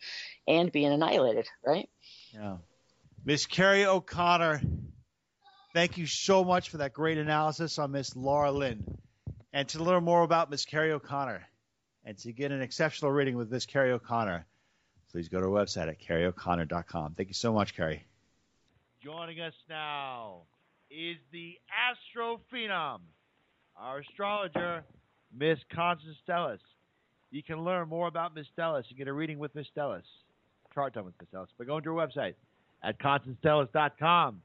[0.48, 1.48] and being annihilated.
[1.66, 1.90] Right?
[2.34, 2.58] Yeah.
[3.24, 4.62] Miss Carrie O'Connor
[5.74, 8.84] Thank you so much for that great analysis on Miss Laura Lynn.
[9.54, 11.48] And to learn more about Miss Carrie O'Connor
[12.06, 14.46] and to get an exceptional reading with Miss Carrie O'Connor,
[15.12, 17.16] please go to our website at carrieoconnor.com.
[17.16, 18.04] Thank you so much, Carrie.
[19.02, 20.42] Joining us now
[20.90, 23.00] is the astrophenom,
[23.78, 24.84] our astrologer,
[25.34, 26.60] Miss Constance Stellis.
[27.30, 28.84] You can learn more about Miss Stellis.
[28.90, 30.04] and get a reading with Miss Stellis,
[30.74, 32.34] chart time with Miss Stellis, by going to our website
[32.84, 34.42] at constancestellis.com.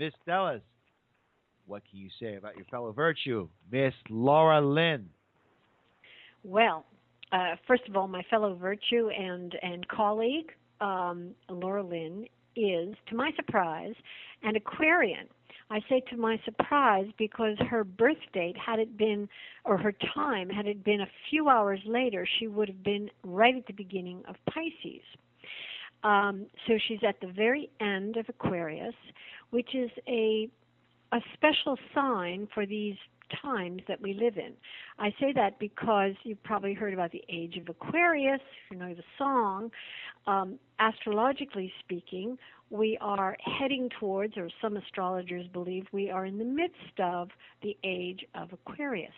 [0.00, 0.62] Miss Stellis,
[1.66, 5.10] what can you say about your fellow virtue, Miss Laura Lynn?
[6.42, 6.86] Well,
[7.32, 12.24] uh, first of all, my fellow virtue and and colleague, um, Laura Lynn,
[12.56, 13.92] is, to my surprise,
[14.42, 15.28] an Aquarian.
[15.68, 19.28] I say to my surprise because her birth date, had it been,
[19.66, 23.54] or her time, had it been a few hours later, she would have been right
[23.54, 25.04] at the beginning of Pisces.
[26.02, 28.94] Um, so she's at the very end of Aquarius,
[29.50, 30.48] which is a
[31.12, 32.94] a special sign for these
[33.42, 34.52] times that we live in.
[34.98, 38.40] I say that because you've probably heard about the age of Aquarius,
[38.70, 39.70] you know the song.
[40.26, 42.38] Um, astrologically speaking,
[42.70, 47.30] we are heading towards, or some astrologers believe, we are in the midst of
[47.62, 49.10] the age of Aquarius.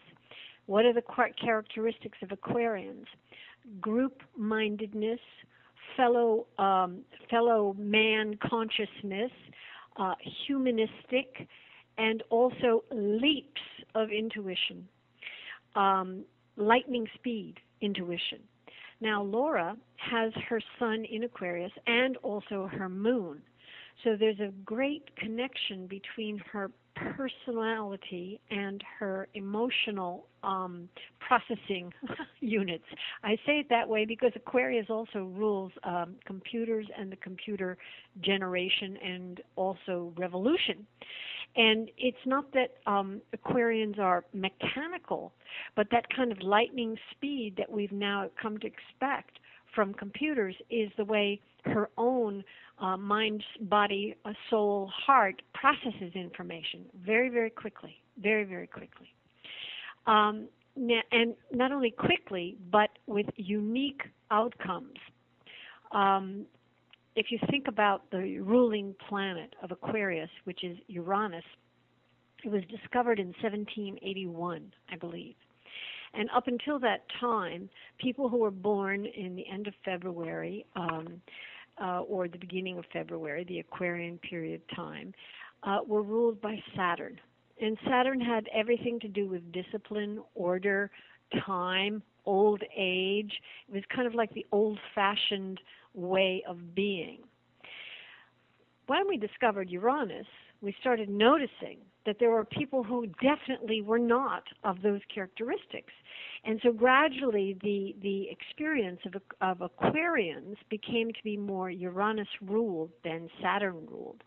[0.67, 1.03] What are the
[1.41, 3.07] characteristics of Aquarians?
[3.81, 5.21] Group mindedness,
[5.97, 9.31] fellow um, fellow man consciousness,
[9.97, 10.15] uh,
[10.47, 11.49] humanistic,
[11.99, 13.61] and also leaps
[13.95, 14.89] of intuition,
[15.75, 16.25] um,
[16.57, 18.39] lightning speed intuition.
[19.01, 23.43] Now, Laura has her sun in Aquarius and also her moon.
[24.05, 30.89] So there's a great connection between her personality and her emotional um,
[31.21, 31.93] processing
[32.41, 32.85] units.
[33.23, 37.77] I say it that way because Aquarius also rules um, computers and the computer
[38.21, 40.87] generation and also revolution.
[41.55, 45.33] And it's not that um, Aquarians are mechanical,
[45.77, 49.39] but that kind of lightning speed that we've now come to expect
[49.75, 52.43] from computers is the way her own
[52.83, 59.15] uh, mind, body, uh, soul, heart processes information very, very quickly, very, very quickly.
[60.07, 64.97] Um, and not only quickly, but with unique outcomes.
[65.93, 66.47] Um,
[67.15, 71.45] if you think about the ruling planet of Aquarius, which is Uranus,
[72.43, 75.35] it was discovered in 1781, I believe.
[76.15, 81.21] And up until that time, people who were born in the end of February um,
[81.81, 85.13] uh, or the beginning of February, the Aquarian period time,
[85.63, 87.19] uh, were ruled by Saturn.
[87.61, 90.91] And Saturn had everything to do with discipline, order,
[91.47, 93.33] time, old age.
[93.69, 95.61] It was kind of like the old fashioned
[95.95, 97.19] way of being.
[98.87, 100.27] When we discovered Uranus,
[100.63, 105.93] we started noticing that there were people who definitely were not of those characteristics.
[106.45, 112.91] And so gradually the, the experience of, of Aquarians became to be more Uranus ruled
[113.05, 114.23] than Saturn ruled.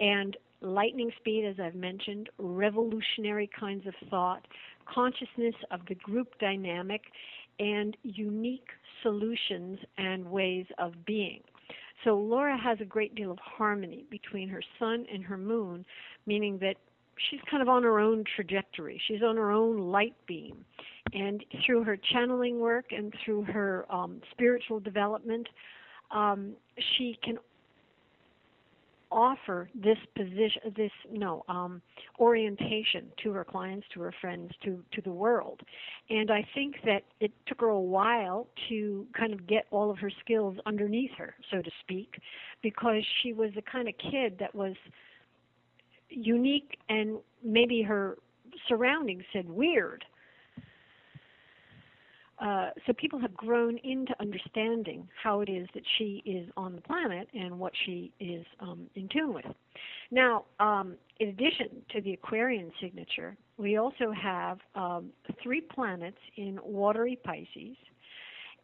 [0.00, 4.46] And lightning speed, as I've mentioned, revolutionary kinds of thought,
[4.92, 7.02] consciousness of the group dynamic,
[7.58, 8.68] and unique
[9.02, 11.42] solutions and ways of being.
[12.04, 15.84] So Laura has a great deal of harmony between her sun and her moon,
[16.26, 16.74] meaning that
[17.30, 19.00] she's kind of on her own trajectory.
[19.06, 20.64] She's on her own light beam.
[21.12, 25.46] And through her channeling work and through her um, spiritual development,
[26.10, 26.54] um,
[26.96, 27.38] she can
[29.12, 31.82] offer this position, this no um,
[32.18, 35.60] orientation to her clients, to her friends, to to the world.
[36.10, 39.98] And I think that it took her a while to kind of get all of
[39.98, 42.14] her skills underneath her, so to speak,
[42.62, 44.74] because she was the kind of kid that was
[46.08, 48.18] unique and maybe her
[48.68, 50.04] surroundings said weird.
[52.42, 56.80] Uh, so people have grown into understanding how it is that she is on the
[56.80, 59.44] planet and what she is um, in tune with.
[60.10, 66.58] Now, um, in addition to the Aquarian signature, we also have um, three planets in
[66.64, 67.76] watery Pisces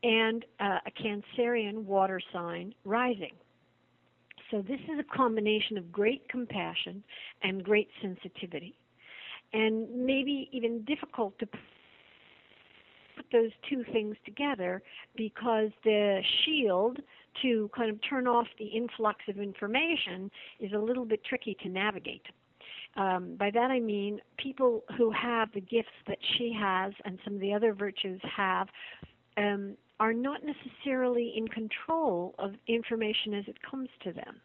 [0.02, 3.32] and uh, a Cancerian water sign rising.
[4.50, 7.04] So this is a combination of great compassion
[7.44, 8.74] and great sensitivity,
[9.52, 11.46] and maybe even difficult to
[13.32, 14.82] those two things together
[15.16, 16.98] because the shield
[17.42, 21.68] to kind of turn off the influx of information is a little bit tricky to
[21.68, 22.26] navigate.
[22.96, 27.34] Um, by that I mean people who have the gifts that she has and some
[27.34, 28.68] of the other virtues have
[29.36, 34.40] um, are not necessarily in control of information as it comes to them.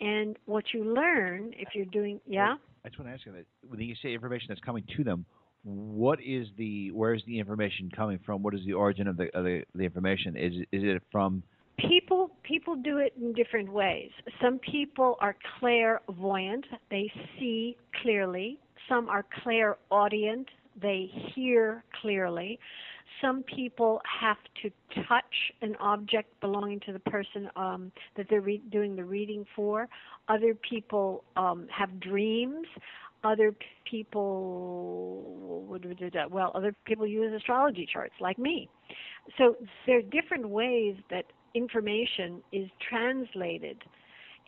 [0.00, 2.56] And what you learn if you're doing, yeah.
[2.84, 5.24] I just want to ask you that when you say information that's coming to them,
[5.64, 8.42] what is the where is the information coming from?
[8.42, 10.36] What is the origin of the of the, the information?
[10.36, 11.42] Is is it from
[11.78, 14.10] people people do it in different ways.
[14.40, 18.58] Some people are clairvoyant; they see clearly.
[18.88, 20.48] Some are clairaudient;
[20.80, 22.58] they hear clearly.
[23.20, 24.70] Some people have to
[25.08, 25.24] touch
[25.62, 29.88] an object belonging to the person um, that they're re- doing the reading for.
[30.28, 32.66] Other people um, have dreams.
[33.24, 33.54] Other
[33.90, 35.96] people would.
[36.30, 38.68] Well, other people use astrology charts, like me.
[39.36, 39.56] So
[39.86, 43.82] there are different ways that information is translated,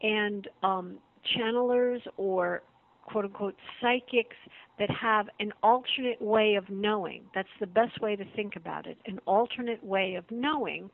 [0.02, 0.98] and um,
[1.36, 2.62] channelers or
[3.06, 4.36] quote unquote psychics
[4.78, 7.22] that have an alternate way of knowing.
[7.34, 8.96] That's the best way to think about it.
[9.06, 10.90] An alternate way of knowing.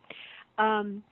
[0.59, 1.03] Um,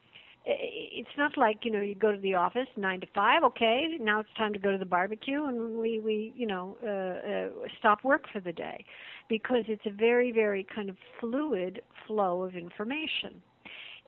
[0.46, 3.42] it's not like you know you go to the office nine to five.
[3.44, 7.64] Okay, now it's time to go to the barbecue, and we we you know uh,
[7.64, 8.84] uh, stop work for the day,
[9.28, 13.42] because it's a very very kind of fluid flow of information.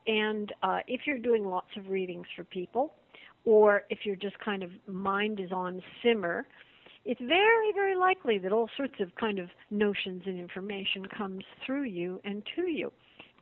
[0.07, 2.95] And uh, if you're doing lots of readings for people,
[3.45, 6.47] or if you're just kind of mind is on simmer,
[7.05, 11.85] it's very, very likely that all sorts of kind of notions and information comes through
[11.85, 12.93] you and to you.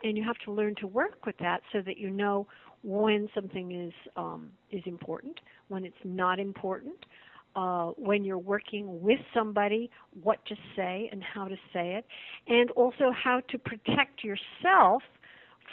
[0.03, 2.47] And you have to learn to work with that so that you know
[2.85, 7.07] when something is um, is important, when it's not important,
[7.57, 9.91] uh, when you're working with somebody,
[10.23, 12.05] what to say and how to say it,
[12.47, 15.03] and also how to protect yourself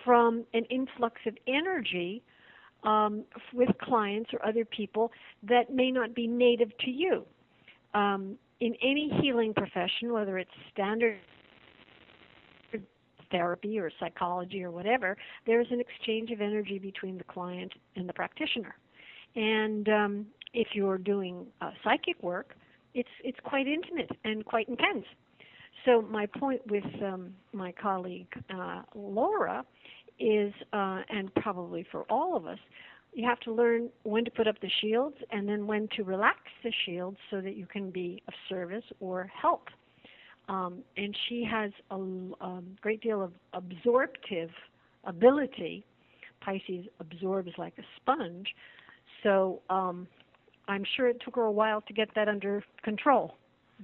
[0.05, 2.23] from an influx of energy
[2.83, 5.11] um, with clients or other people
[5.43, 7.25] that may not be native to you.
[7.93, 11.17] Um, in any healing profession, whether it's standard
[13.31, 18.13] therapy or psychology or whatever, there's an exchange of energy between the client and the
[18.13, 18.75] practitioner.
[19.35, 22.55] And um, if you're doing uh, psychic work,
[22.93, 25.05] it's it's quite intimate and quite intense.
[25.85, 29.65] So my point with um, my colleague uh, Laura
[30.19, 32.59] is, uh, and probably for all of us,
[33.13, 36.37] you have to learn when to put up the shields and then when to relax
[36.63, 39.67] the shields so that you can be of service or help.
[40.49, 44.49] Um, and she has a um, great deal of absorptive
[45.05, 45.85] ability.
[46.41, 48.47] Pisces absorbs like a sponge.
[49.23, 50.07] So um,
[50.67, 53.35] I'm sure it took her a while to get that under control,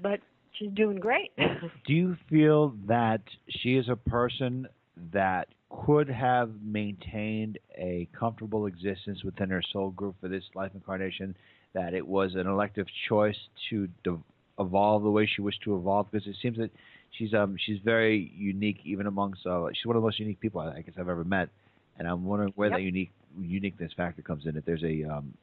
[0.02, 0.20] but
[0.54, 1.32] she's doing great.
[1.86, 4.68] Do you feel that she is a person
[5.14, 11.36] that could have maintained a comfortable existence within her soul group for this life incarnation,
[11.74, 13.38] that it was an elective choice
[13.70, 14.18] to de-
[14.60, 16.72] evolve the way she wished to evolve, because it seems that
[17.12, 20.62] she's um she's very unique even amongst uh, she's one of the most unique people
[20.62, 21.50] I guess I've ever met,
[21.98, 22.80] and I'm wondering where yep.
[22.80, 24.58] that unique uniqueness factor comes in.
[24.58, 25.34] If there's a um,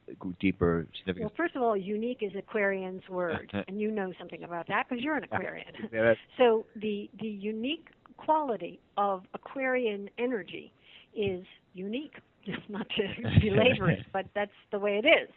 [0.40, 1.30] deeper significance.
[1.30, 5.02] Well, first of all, unique is Aquarian's word, and you know something about that because
[5.02, 5.66] you're an Aquarian.
[5.92, 10.72] Yeah, so the the unique quality of Aquarian energy
[11.14, 11.44] is
[11.74, 12.14] unique.
[12.68, 15.30] Not to belabor it, but that's the way it is.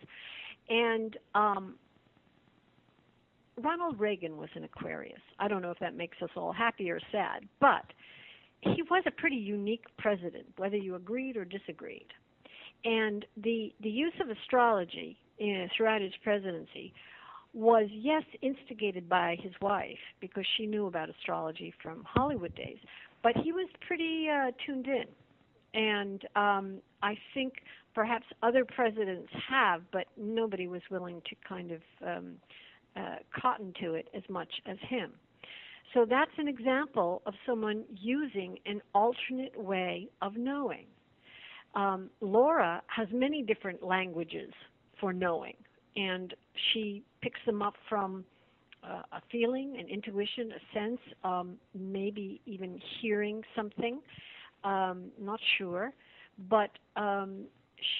[0.69, 1.75] And um,
[3.59, 5.21] Ronald Reagan was an Aquarius.
[5.39, 7.85] I don't know if that makes us all happy or sad, but
[8.61, 12.07] he was a pretty unique president, whether you agreed or disagreed.
[12.85, 16.93] And the the use of astrology in, throughout his presidency
[17.53, 22.77] was yes instigated by his wife because she knew about astrology from Hollywood days,
[23.23, 25.05] but he was pretty uh, tuned in,
[25.73, 27.53] and um, I think
[27.95, 32.33] perhaps other presidents have, but nobody was willing to kind of um,
[33.39, 35.11] cotton to it as much as him.
[35.93, 40.85] So that's an example of someone using an alternate way of knowing.
[41.75, 44.51] Um, Laura has many different languages
[44.99, 45.55] for knowing
[45.97, 46.33] and
[46.71, 48.23] she picks them up from
[48.83, 53.99] uh, a feeling, an intuition, a sense, um, maybe even hearing something.
[54.63, 55.91] Um, not sure,
[56.49, 57.45] but um,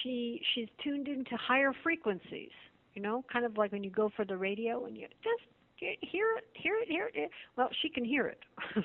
[0.02, 2.50] she she's tuned into higher frequencies.
[2.98, 5.92] You know, kind of like when you go for the radio and you just hear
[6.36, 7.30] it, hear it, hear it.
[7.56, 8.40] Well, she can hear it,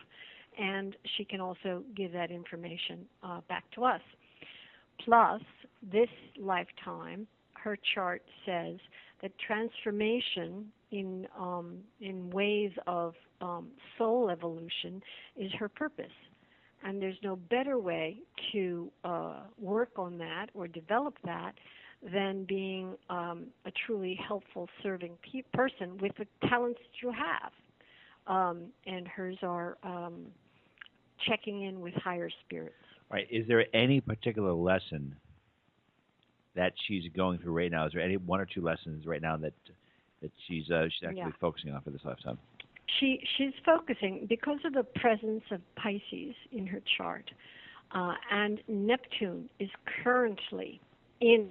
[0.59, 4.01] and she can also give that information uh, back to us.
[5.03, 5.41] Plus,
[5.91, 6.09] this
[6.39, 8.77] lifetime, her chart says
[9.23, 15.01] that transformation in um, in ways of um, soul evolution
[15.35, 16.05] is her purpose,
[16.83, 18.19] and there's no better way
[18.51, 21.55] to uh, work on that or develop that
[22.11, 27.51] than being um, a truly helpful, serving pe- person with the talents that you have.
[28.25, 30.27] Um, and hers are um,
[31.27, 32.75] checking in with higher spirits.
[33.11, 33.27] Right.
[33.29, 35.15] Is there any particular lesson
[36.55, 37.85] that she's going through right now?
[37.85, 39.53] Is there any one or two lessons right now that
[40.21, 41.31] that she's uh, she's actually Yeah.
[41.41, 42.37] focusing on for this lifetime?
[42.99, 47.29] She she's focusing because of the presence of Pisces in her chart,
[47.91, 49.69] uh, and Neptune is
[50.03, 50.79] currently
[51.19, 51.49] in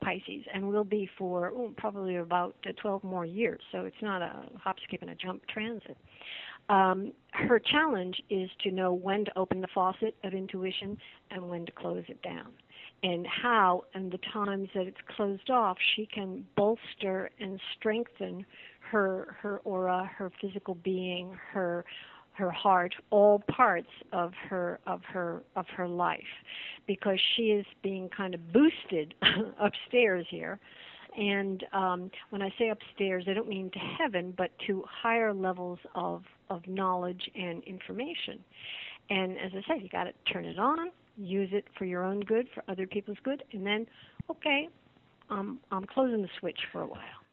[0.00, 3.60] Pisces and will be for oh, probably about uh, 12 more years.
[3.72, 5.96] So it's not a hop, skip, and a jump transit.
[6.68, 10.98] Um, her challenge is to know when to open the faucet of intuition
[11.30, 12.48] and when to close it down
[13.02, 18.44] and how and the times that it's closed off she can bolster and strengthen
[18.80, 21.84] her her aura her physical being her
[22.36, 26.20] her heart all parts of her of her of her life
[26.86, 29.14] because she is being kind of boosted
[29.60, 30.58] upstairs here
[31.16, 35.78] and um, when I say upstairs, I don't mean to heaven, but to higher levels
[35.94, 38.44] of, of knowledge and information.
[39.08, 42.20] And as I said, you got to turn it on, use it for your own
[42.20, 43.86] good, for other people's good, and then,
[44.30, 44.68] okay,
[45.30, 47.25] um, I'm closing the switch for a while.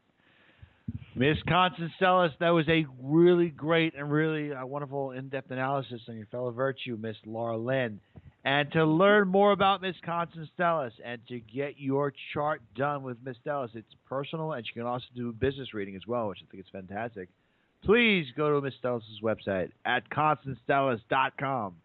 [1.15, 6.17] Miss Constance Stellis, that was a really great and really uh, wonderful in-depth analysis on
[6.17, 7.99] your fellow virtue, Miss Laura Lynn.
[8.45, 13.17] And to learn more about Miss Constance Stellis and to get your chart done with
[13.23, 16.49] Miss Stellis, it's personal, and she can also do business reading as well, which I
[16.51, 17.29] think is fantastic.
[17.85, 21.75] Please go to Miss Stellis' website at constancestellis.com.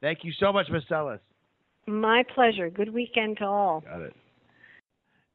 [0.00, 1.18] Thank you so much, Miss Stellis.
[1.88, 2.70] My pleasure.
[2.70, 3.80] Good weekend to all.
[3.80, 4.16] Got it.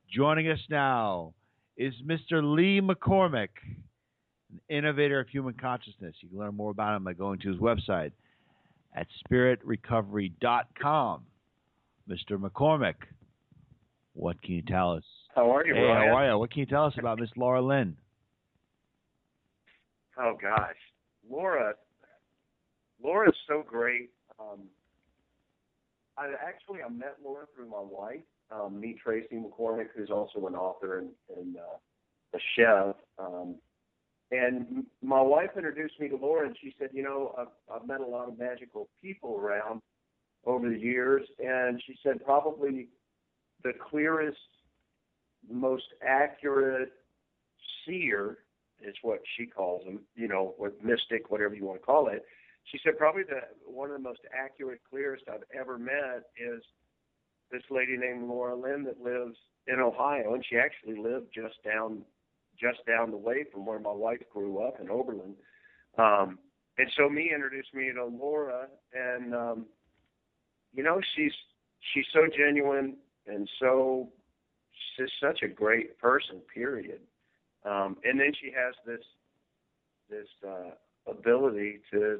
[0.09, 1.33] Joining us now
[1.77, 2.41] is Mr.
[2.43, 3.49] Lee McCormick,
[4.51, 6.15] an innovator of human consciousness.
[6.21, 8.11] You can learn more about him by going to his website
[8.95, 11.23] at spiritrecovery.com.
[12.09, 12.37] Mr.
[12.37, 12.95] McCormick,
[14.13, 15.03] what can you tell us?
[15.33, 16.37] How are you, hey, how are you?
[16.37, 17.97] What can you tell us about Miss Laura Lynn?
[20.17, 20.77] Oh gosh,
[21.29, 21.73] Laura.
[23.03, 24.11] Laura is so great.
[24.39, 24.61] Um,
[26.17, 28.21] I actually I met Laura through my wife,
[28.51, 31.77] um, me Tracy McCormick, who's also an author and, and uh,
[32.35, 32.95] a chef.
[33.17, 33.55] Um,
[34.31, 38.01] and my wife introduced me to Laura, and she said, you know, I've, I've met
[38.01, 39.81] a lot of magical people around
[40.45, 42.87] over the years, and she said probably
[43.63, 44.37] the clearest,
[45.49, 46.91] most accurate
[47.85, 48.39] seer
[48.81, 52.25] is what she calls them, you know, with mystic, whatever you want to call it.
[52.71, 56.63] She said probably the one of the most accurate, clearest I've ever met is
[57.51, 59.37] this lady named Laura Lynn that lives
[59.67, 62.01] in Ohio, and she actually lived just down
[62.59, 65.35] just down the way from where my wife grew up in Oberlin.
[65.97, 66.39] Um,
[66.77, 69.65] and so me introduced me to Laura, and um,
[70.73, 71.33] you know she's
[71.93, 72.95] she's so genuine
[73.27, 74.09] and so
[74.95, 76.41] she's such a great person.
[76.53, 76.99] Period.
[77.65, 79.03] Um, and then she has this
[80.09, 82.19] this uh, ability to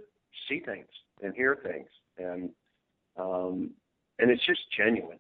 [0.49, 0.87] see things
[1.21, 2.49] and hear things, and
[3.17, 3.71] um,
[4.19, 5.19] and it's just genuine.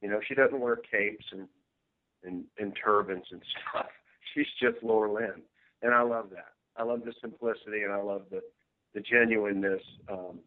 [0.00, 1.48] You know, she doesn't wear capes and
[2.24, 3.86] and, and turbans and stuff.
[4.34, 5.42] She's just Laura Lynn,
[5.82, 6.52] and I love that.
[6.76, 8.40] I love the simplicity, and I love the
[8.94, 10.38] the genuineness um,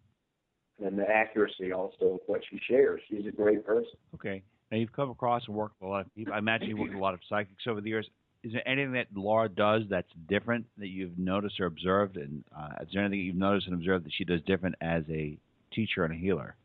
[0.84, 3.02] and the accuracy also of what she shares.
[3.10, 3.94] She's a great person.
[4.14, 4.44] Okay.
[4.72, 6.34] Now you've come across and worked with a lot of people.
[6.34, 8.08] I imagine you worked with a lot of psychics over the years.
[8.44, 12.18] Is there anything that Laura does that's different that you've noticed or observed?
[12.18, 15.38] And uh, is there anything you've noticed and observed that she does different as a
[15.74, 16.56] teacher and a healer?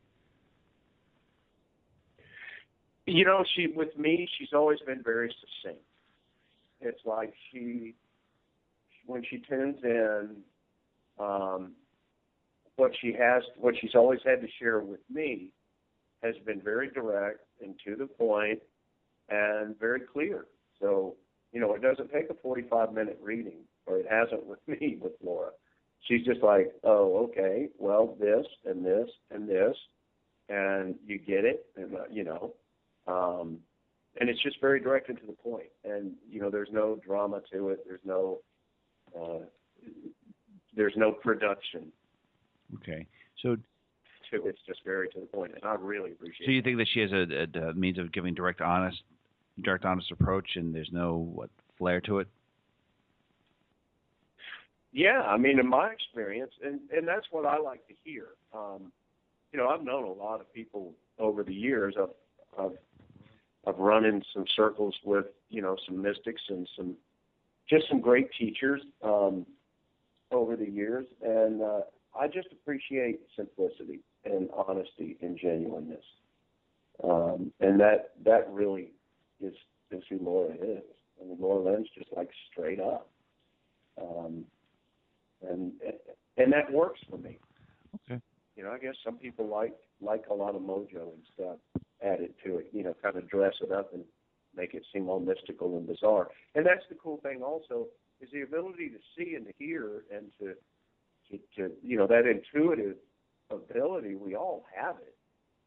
[3.07, 5.85] You know, she with me, she's always been very succinct.
[6.81, 7.95] It's like she,
[9.07, 10.37] when she tunes in,
[11.19, 11.73] um,
[12.77, 15.49] what she has, what she's always had to share with me,
[16.23, 18.61] has been very direct and to the point,
[19.29, 20.47] and very clear.
[20.81, 21.17] So,
[21.53, 25.13] you know, it doesn't take a 45 minute reading, or it hasn't with me with
[25.23, 25.51] Laura.
[26.09, 29.77] She's just like, oh, okay, well, this and this and this,
[30.49, 32.55] and you get it, and uh, you know,
[33.11, 33.59] um,
[34.21, 35.69] and it's just very direct and to the point.
[35.85, 37.81] And you know, there's no drama to it.
[37.87, 38.39] There's no,
[39.19, 39.45] uh,
[40.77, 41.93] there's no production.
[42.77, 43.07] Okay.
[43.43, 43.57] So
[44.31, 46.47] to it's just very to the point, and I really appreciate.
[46.47, 49.03] So you think that she has a, a, a means of giving direct, honest,
[49.63, 52.29] direct, honest approach, and there's no what flair to it?
[54.93, 58.29] Yeah, I mean, in my experience, and and that's what I like to hear.
[58.55, 58.93] Um,
[59.53, 61.95] you know, I've known a lot of people over the years.
[61.99, 62.09] I've
[62.59, 62.79] I've
[63.71, 66.97] I've run in some circles with you know some mystics and some
[67.69, 69.47] just some great teachers um,
[70.33, 71.81] over the years, and uh,
[72.19, 76.05] I just appreciate simplicity and honesty and genuineness,
[77.05, 78.93] um, and that that really
[79.41, 79.55] is
[79.93, 80.83] is who Laura is.
[81.21, 83.09] I mean, Laura Lynn's just like straight up,
[84.01, 84.45] um,
[85.49, 85.73] and
[86.37, 87.39] and that works for me.
[87.95, 88.21] Okay.
[88.57, 91.57] You know, I guess some people like like a lot of mojo and stuff
[92.03, 92.69] added to it.
[92.73, 94.05] You know, kind of dress it up and
[94.57, 96.29] make it seem all mystical and bizarre.
[96.55, 97.87] And that's the cool thing also
[98.21, 100.55] is the ability to see and to hear and to
[101.31, 102.97] to, to you know that intuitive
[103.51, 104.15] ability.
[104.15, 105.15] We all have it.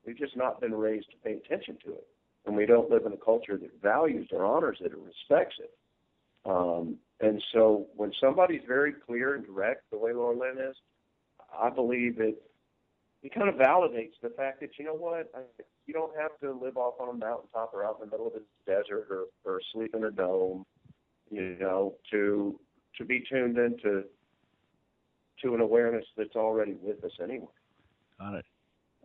[0.05, 2.07] We've just not been raised to pay attention to it,
[2.45, 5.71] and we don't live in a culture that values or honors it or respects it.
[6.45, 10.75] Um, and so, when somebody's very clear and direct, the way Laura Lynn is,
[11.57, 12.41] I believe it
[13.21, 15.39] it kind of validates the fact that you know what I,
[15.85, 18.33] you don't have to live off on a mountaintop or out in the middle of
[18.33, 20.65] the desert or, or sleep in a dome,
[21.29, 22.59] you know, to
[22.97, 24.03] to be tuned into
[25.41, 27.47] to an awareness that's already with us anyway.
[28.19, 28.45] Got it.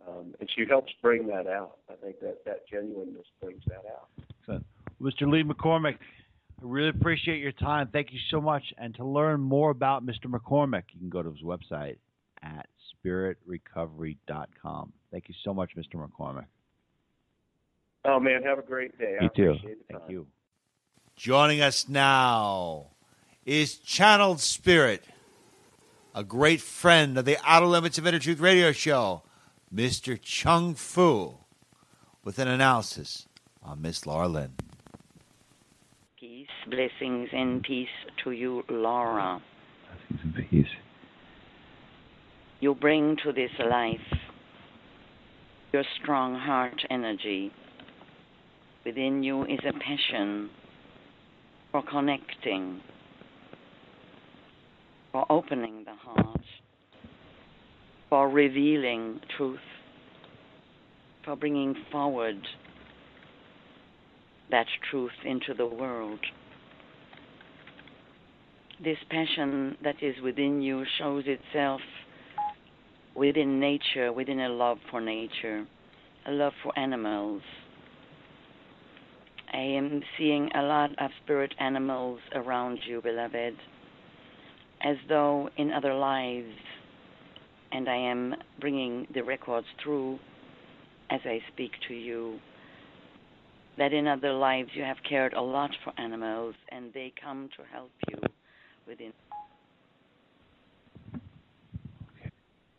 [0.07, 1.77] Um, and she helps bring that out.
[1.89, 4.07] I think that that genuineness brings that out.
[4.45, 4.61] So,
[5.01, 5.29] Mr.
[5.29, 7.89] Lee McCormick, I really appreciate your time.
[7.91, 8.63] Thank you so much.
[8.77, 10.27] And to learn more about Mr.
[10.27, 11.97] McCormick, you can go to his website
[12.41, 12.67] at
[13.05, 14.93] spiritrecovery.com.
[15.11, 15.95] Thank you so much, Mr.
[15.95, 16.45] McCormick.
[18.05, 19.17] Oh man, have a great day.
[19.19, 19.55] You I too.
[19.91, 20.27] Thank you.
[21.15, 22.91] Joining us now
[23.45, 25.03] is Channeled Spirit,
[26.15, 29.23] a great friend of the Outer Limits of Inner Truth radio show,
[29.73, 30.19] Mr.
[30.21, 31.35] Chung Fu,
[32.23, 33.27] with an analysis
[33.61, 34.53] on Miss Laura Lynn.
[36.17, 37.89] Peace, blessings, and peace
[38.23, 39.41] to you, Laura.
[40.09, 40.67] Blessings and peace.
[42.61, 43.99] You bring to this life
[45.73, 47.51] your strong heart energy.
[48.89, 50.49] Within you is a passion
[51.71, 52.81] for connecting,
[55.11, 56.41] for opening the heart,
[58.09, 59.59] for revealing truth,
[61.23, 62.39] for bringing forward
[64.49, 66.21] that truth into the world.
[68.83, 71.81] This passion that is within you shows itself
[73.13, 75.67] within nature, within a love for nature,
[76.25, 77.43] a love for animals.
[79.51, 83.55] I am seeing a lot of spirit animals around you, beloved,
[84.81, 86.53] as though in other lives,
[87.71, 90.19] and I am bringing the records through
[91.09, 92.39] as I speak to you,
[93.77, 97.63] that in other lives you have cared a lot for animals and they come to
[97.71, 98.19] help you
[98.87, 99.13] within.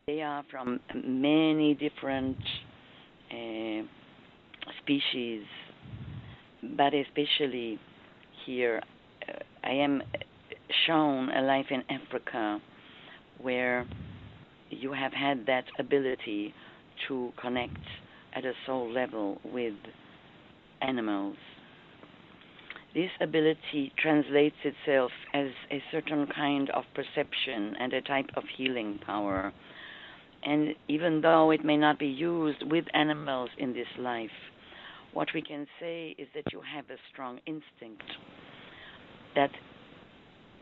[0.07, 2.37] They are from many different
[3.31, 3.83] uh,
[4.83, 5.43] species,
[6.63, 7.79] but especially
[8.45, 8.83] here,
[9.29, 9.33] uh,
[9.65, 10.03] I am
[10.87, 12.61] shown a life in Africa
[13.39, 13.87] where
[14.71, 16.55] you have had that ability
[17.09, 17.79] to connect
[18.35, 19.75] at a soul level with
[20.83, 21.37] animals.
[22.95, 28.99] This ability translates itself as a certain kind of perception and a type of healing
[29.05, 29.53] power
[30.43, 34.31] and even though it may not be used with animals in this life,
[35.13, 38.05] what we can say is that you have a strong instinct.
[39.35, 39.51] That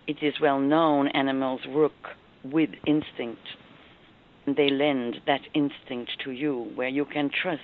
[0.07, 3.43] it is well known animals work with instinct.
[4.47, 7.61] They lend that instinct to you, where you can trust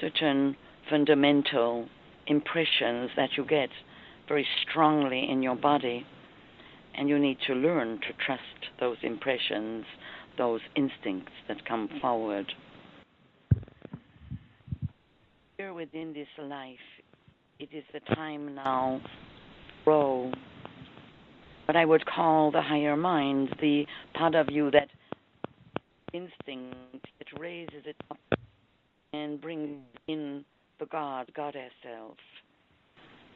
[0.00, 0.56] certain
[0.88, 1.88] fundamental
[2.26, 3.68] impressions that you get
[4.28, 6.06] very strongly in your body.
[6.94, 9.84] And you need to learn to trust those impressions
[10.40, 12.50] those instincts that come forward.
[15.60, 16.78] Here within this life,
[17.58, 18.98] it is the time now
[19.84, 20.32] grow
[21.66, 23.84] what I would call the higher mind, the
[24.14, 24.88] part of you that
[26.14, 28.16] instinct, it raises it up
[29.12, 29.76] and brings
[30.08, 30.46] in
[30.78, 32.16] the God, God self,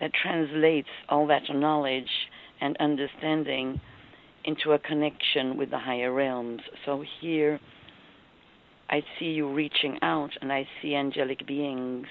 [0.00, 2.08] that translates all that knowledge
[2.62, 3.78] and understanding
[4.46, 6.62] into a connection with the higher realms.
[6.86, 7.60] So here
[8.90, 12.06] I see you reaching out and I see angelic beings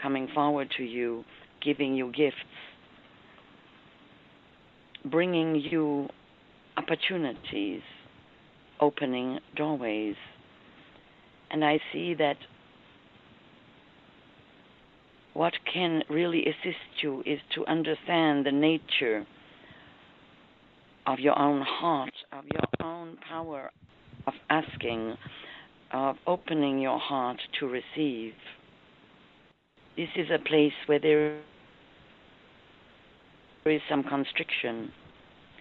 [0.00, 1.24] coming forward to you,
[1.62, 2.36] giving you gifts,
[5.04, 6.08] bringing you
[6.76, 7.82] opportunities,
[8.80, 10.16] opening doorways.
[11.50, 12.36] And I see that
[15.34, 19.26] what can really assist you is to understand the nature
[21.06, 23.70] of your own heart, of your own power
[24.26, 25.16] of asking,
[25.92, 28.32] of opening your heart to receive.
[29.96, 31.38] This is a place where there
[33.66, 34.92] is some constriction.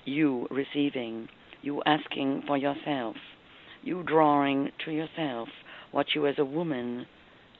[0.05, 1.27] You receiving,
[1.61, 3.15] you asking for yourself,
[3.83, 5.49] you drawing to yourself
[5.91, 7.05] what you as a woman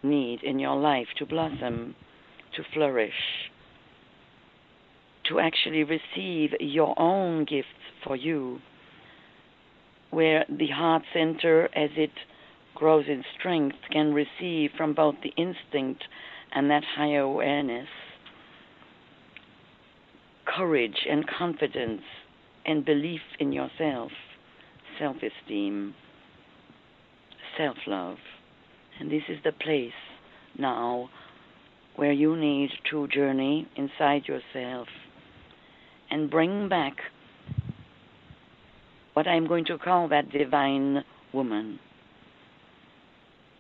[0.03, 1.95] need in your life to blossom,
[2.55, 3.49] to flourish
[5.29, 7.67] to actually receive your own gifts
[8.03, 8.59] for you,
[10.09, 12.11] where the heart center, as it
[12.75, 16.03] grows in strength, can receive from both the instinct
[16.53, 17.87] and that higher awareness
[20.55, 22.01] courage and confidence
[22.65, 24.11] and belief in yourself,
[24.99, 25.93] self esteem,
[27.57, 28.17] self love.
[28.99, 29.93] And this is the place
[30.57, 31.09] now
[31.95, 34.87] where you need to journey inside yourself
[36.11, 36.93] and bring back
[39.13, 41.79] what I'm going to call that divine woman.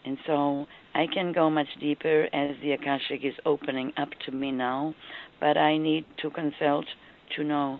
[0.05, 0.65] And so
[0.95, 4.95] I can go much deeper as the Akashic is opening up to me now,
[5.39, 6.85] but I need to consult
[7.35, 7.79] to know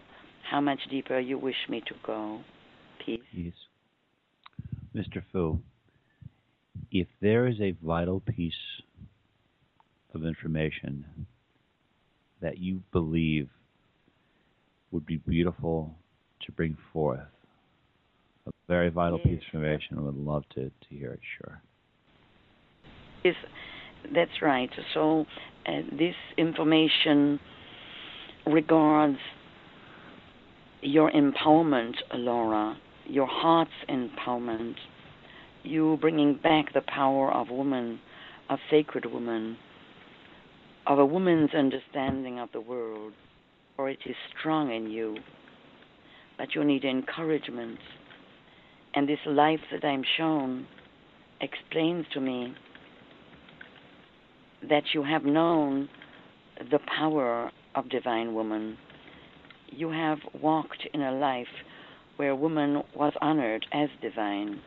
[0.50, 2.42] how much deeper you wish me to go.
[3.06, 3.22] Peace.
[3.34, 3.54] Peace.
[4.96, 5.24] Mr.
[5.32, 5.60] Fu,
[6.92, 8.54] if there is a vital piece
[10.14, 11.06] of information
[12.42, 13.50] that you believe
[14.92, 15.96] would be beautiful
[16.42, 17.20] to bring forth.
[18.48, 19.28] A very vital yes.
[19.28, 19.98] piece of information.
[19.98, 21.62] I would love to, to hear it, sure.
[23.24, 24.70] That's right.
[24.94, 25.26] So,
[25.68, 27.40] uh, this information
[28.46, 29.18] regards
[30.82, 34.76] your empowerment, Laura, your heart's empowerment,
[35.64, 38.00] you bringing back the power of woman,
[38.50, 39.58] of sacred woman,
[40.88, 43.14] of a woman's understanding of the world
[43.80, 45.16] or it is strong in you.
[46.38, 47.80] But you need encouragement.
[48.94, 50.68] And this life that I'm shown
[51.40, 52.54] explains to me
[54.68, 55.90] that you have known
[56.72, 58.78] the power of divine woman.
[59.68, 61.48] You have walked in a life
[62.18, 64.60] where woman was honored as divine.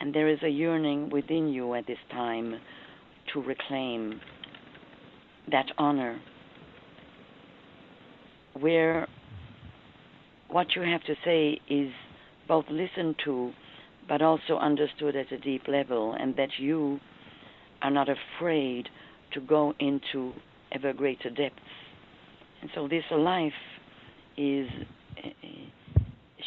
[0.00, 2.58] And there is a yearning within you at this time
[3.32, 4.20] to reclaim
[5.50, 6.20] that honor.
[8.54, 9.06] Where
[10.48, 11.90] what you have to say is
[12.48, 13.52] both listened to
[14.08, 17.00] but also understood at a deep level, and that you
[17.84, 18.88] are not afraid
[19.32, 20.32] to go into
[20.72, 21.60] ever greater depths.
[22.62, 23.52] And so this life
[24.38, 24.66] is
[25.22, 26.00] eh, eh,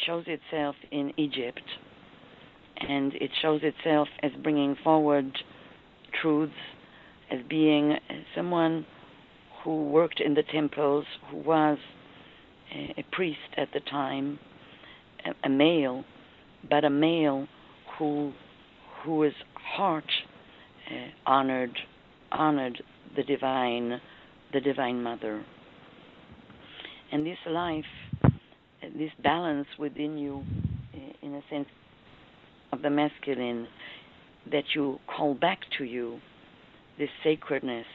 [0.04, 1.62] shows itself in Egypt,
[2.76, 5.30] and it shows itself as bringing forward
[6.20, 6.52] truths,
[7.30, 7.98] as being eh,
[8.34, 8.84] someone
[9.62, 11.78] who worked in the temples, who was
[12.74, 14.40] a, priest at the time,
[15.24, 16.04] a, a male,
[16.68, 17.46] but a male
[17.96, 18.32] who
[19.04, 20.10] whose heart
[20.90, 21.76] uh, honored
[22.32, 22.82] honored
[23.16, 24.00] the divine
[24.52, 25.44] the divine mother.
[27.10, 27.84] And this life
[28.82, 30.42] this balance within you
[30.94, 31.68] uh, in a sense
[32.72, 33.66] of the masculine
[34.50, 36.20] that you call back to you
[36.98, 37.86] this sacredness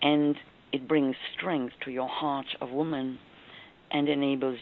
[0.00, 0.36] and
[0.72, 3.18] it brings strength to your heart of woman
[3.90, 4.58] and enables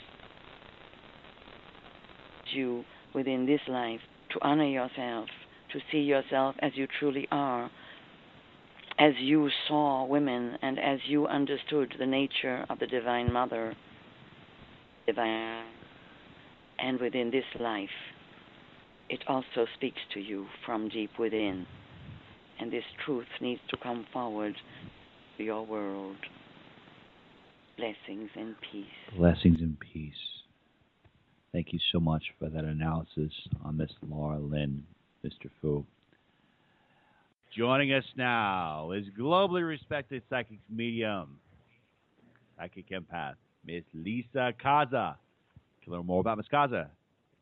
[2.53, 2.85] you
[3.15, 4.01] within this life
[4.33, 5.29] to honor yourself,
[5.73, 7.71] to see yourself as you truly are,
[8.99, 13.75] as you saw women and as you understood the nature of the Divine Mother,
[15.07, 15.65] divine,
[16.79, 17.89] and within this life,
[19.09, 21.67] it also speaks to you from deep within.
[22.61, 24.55] And this truth needs to come forward
[25.37, 26.17] to your world.
[27.77, 29.17] Blessings and peace.
[29.17, 30.13] Blessings and peace.
[31.53, 33.33] Thank you so much for that analysis
[33.65, 34.85] on Miss Laura Lynn,
[35.25, 35.51] Mr.
[35.61, 35.85] Fu.
[37.57, 41.39] Joining us now is globally respected psychic medium,
[42.57, 43.35] psychic empath,
[43.67, 45.17] Miss Lisa Caza.
[45.85, 46.89] To learn more about Miss Caza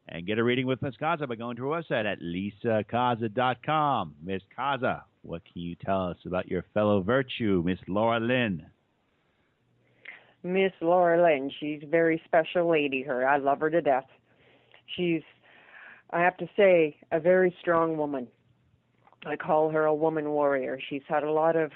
[0.08, 4.14] and get a reading with Miss Caza by going to her website at lisacaza.com.
[4.24, 8.64] Miss Caza, what can you tell us about your fellow virtue, Miss Laura Lynn?
[10.42, 11.50] Miss Laura Lynn.
[11.60, 13.28] She's a very special lady, her.
[13.28, 14.06] I love her to death.
[14.96, 15.22] She's,
[16.10, 18.28] I have to say, a very strong woman.
[19.26, 20.78] I call her a woman warrior.
[20.88, 21.72] She's had a lot of,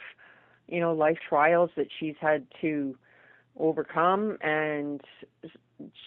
[0.69, 2.97] you know, life trials that she's had to
[3.59, 5.01] overcome, and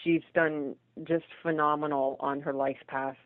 [0.04, 3.18] she's done just phenomenal on her life path.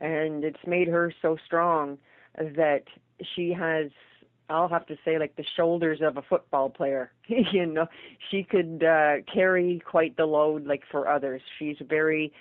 [0.00, 1.98] And it's made her so strong
[2.38, 2.84] that
[3.34, 3.90] she has
[4.48, 7.10] I'll have to say like the shoulders of a football player.
[7.26, 7.86] you know,
[8.30, 11.40] she could uh, carry quite the load like for others.
[11.58, 12.32] She's very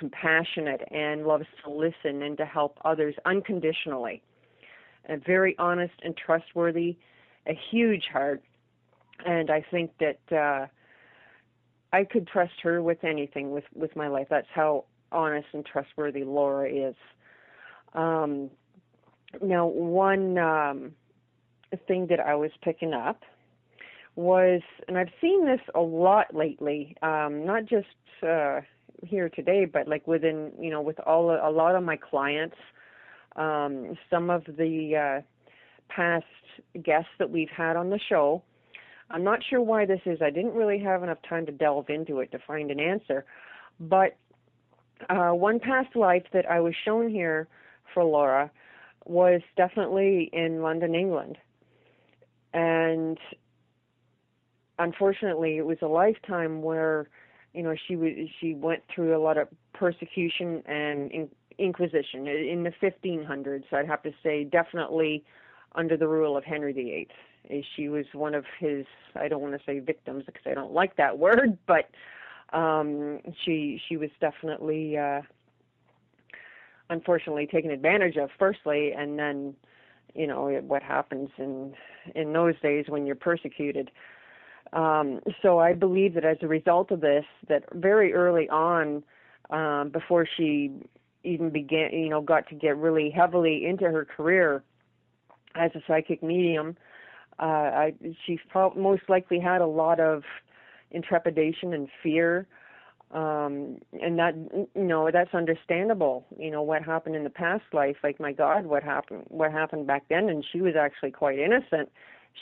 [0.00, 4.22] compassionate and loves to listen and to help others unconditionally.
[5.04, 6.96] And very honest and trustworthy,
[7.46, 8.42] a huge heart.
[9.24, 10.66] And I think that uh
[11.92, 14.28] I could trust her with anything with with my life.
[14.30, 16.96] That's how honest and trustworthy Laura is.
[17.94, 18.50] Um
[19.42, 20.92] now one um
[21.86, 23.22] thing that I was picking up
[24.16, 27.86] was, and I've seen this a lot lately, um, not just
[28.22, 28.60] uh,
[29.02, 32.56] here today, but like within, you know, with all a lot of my clients,
[33.36, 35.22] um, some of the uh,
[35.88, 36.24] past
[36.82, 38.42] guests that we've had on the show.
[39.12, 40.20] I'm not sure why this is.
[40.22, 43.24] I didn't really have enough time to delve into it to find an answer,
[43.80, 44.16] but
[45.08, 47.48] uh, one past life that I was shown here
[47.92, 48.50] for Laura
[49.06, 51.38] was definitely in London, England
[52.52, 53.18] and
[54.78, 57.08] unfortunately it was a lifetime where
[57.52, 61.28] you know she was she went through a lot of persecution and in,
[61.58, 65.24] inquisition in the 1500s i'd have to say definitely
[65.74, 67.08] under the rule of henry viii
[67.76, 68.86] she was one of his
[69.16, 71.90] i don't want to say victims because i don't like that word but
[72.52, 75.20] um she she was definitely uh
[76.88, 79.54] unfortunately taken advantage of firstly and then
[80.14, 81.74] you know what happens in
[82.14, 83.90] in those days when you're persecuted.
[84.72, 89.02] Um, so I believe that as a result of this, that very early on,
[89.50, 90.70] um, before she
[91.24, 94.62] even began, you know, got to get really heavily into her career
[95.56, 96.76] as a psychic medium,
[97.40, 97.94] uh, I,
[98.26, 98.38] she
[98.76, 100.22] most likely had a lot of
[100.90, 102.46] intrepidation and fear.
[103.12, 104.36] Um and that
[104.76, 107.96] you know that's understandable you know what happened in the past life.
[108.04, 110.28] Like my god what happened what happened back then?
[110.28, 111.90] And she was actually quite innocent.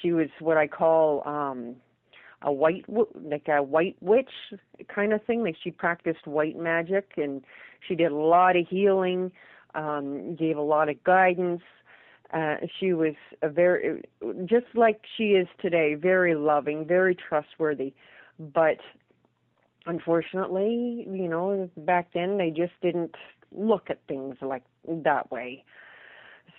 [0.03, 1.77] She was what i call um
[2.43, 4.31] a white like a white witch
[4.95, 7.43] kind of thing like she practiced white magic and
[7.87, 9.33] she did a lot of healing
[9.75, 11.63] um, gave a lot of guidance.
[12.33, 14.03] Uh, she was a very,
[14.45, 17.95] just like she is today, very loving, very trustworthy.
[18.39, 18.79] But
[19.87, 23.15] unfortunately, you know, back then they just didn't
[23.51, 25.65] look at things like that way.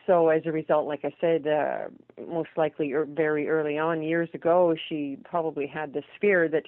[0.09, 1.89] So as a result, like I said, uh,
[2.27, 6.63] most likely er, very early on, years ago, she probably had this fear that,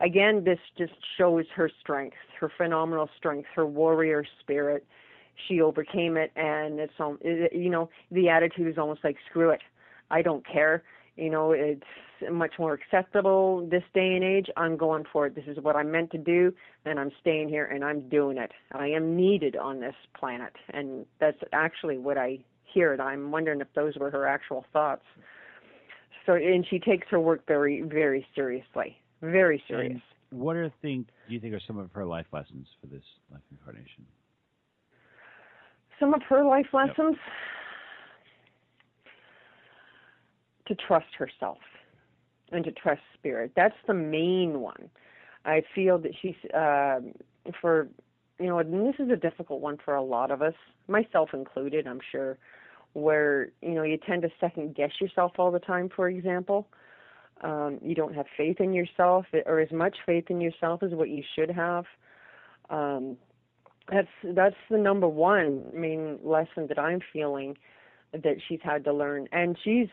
[0.00, 4.84] again, this just shows her strength, her phenomenal strength, her warrior spirit.
[5.48, 6.92] She overcame it, and it's
[7.52, 9.62] you know the attitude is almost like screw it,
[10.10, 10.82] I don't care.
[11.16, 11.82] You know, it's
[12.30, 14.48] much more acceptable this day and age.
[14.58, 15.34] I'm going for it.
[15.34, 16.52] This is what I'm meant to do,
[16.84, 18.52] and I'm staying here and I'm doing it.
[18.72, 22.40] I am needed on this planet, and that's actually what I
[22.74, 22.92] hear.
[22.92, 23.00] It.
[23.00, 25.04] I'm wondering if those were her actual thoughts.
[26.26, 30.00] So, and she takes her work very, very seriously, very serious.
[30.30, 33.04] And what are things do you think are some of her life lessons for this
[33.30, 34.04] life incarnation?
[36.00, 37.16] Some of her life lessons.
[37.16, 37.32] Yep
[40.66, 41.58] to trust herself
[42.52, 43.52] and to trust spirit.
[43.56, 44.90] That's the main one.
[45.44, 47.00] I feel that she's uh,
[47.60, 47.88] for
[48.38, 50.54] you know, and this is a difficult one for a lot of us,
[50.88, 52.36] myself included, I'm sure,
[52.94, 55.90] where you know you tend to second guess yourself all the time.
[55.94, 56.68] For example,
[57.42, 61.10] um, you don't have faith in yourself or as much faith in yourself as what
[61.10, 61.84] you should have.
[62.70, 63.16] Um,
[63.90, 67.56] that's that's the number one main lesson that I'm feeling
[68.12, 69.88] that she's had to learn, and she's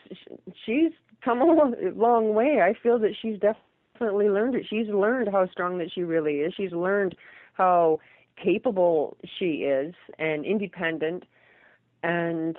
[0.66, 0.92] she's
[1.24, 2.62] come a long way.
[2.64, 4.66] I feel that she's definitely learned it.
[4.70, 6.54] She's learned how strong that she really is.
[6.56, 7.16] She's learned
[7.54, 8.00] how
[8.42, 11.24] capable she is and independent,
[12.04, 12.56] and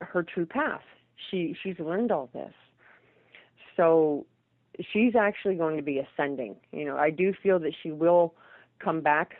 [0.00, 0.82] her true path.
[1.30, 2.52] She she's learned all this.
[3.76, 4.26] So
[4.92, 6.56] she's actually going to be ascending.
[6.72, 8.34] You know, I do feel that she will
[8.78, 9.34] come back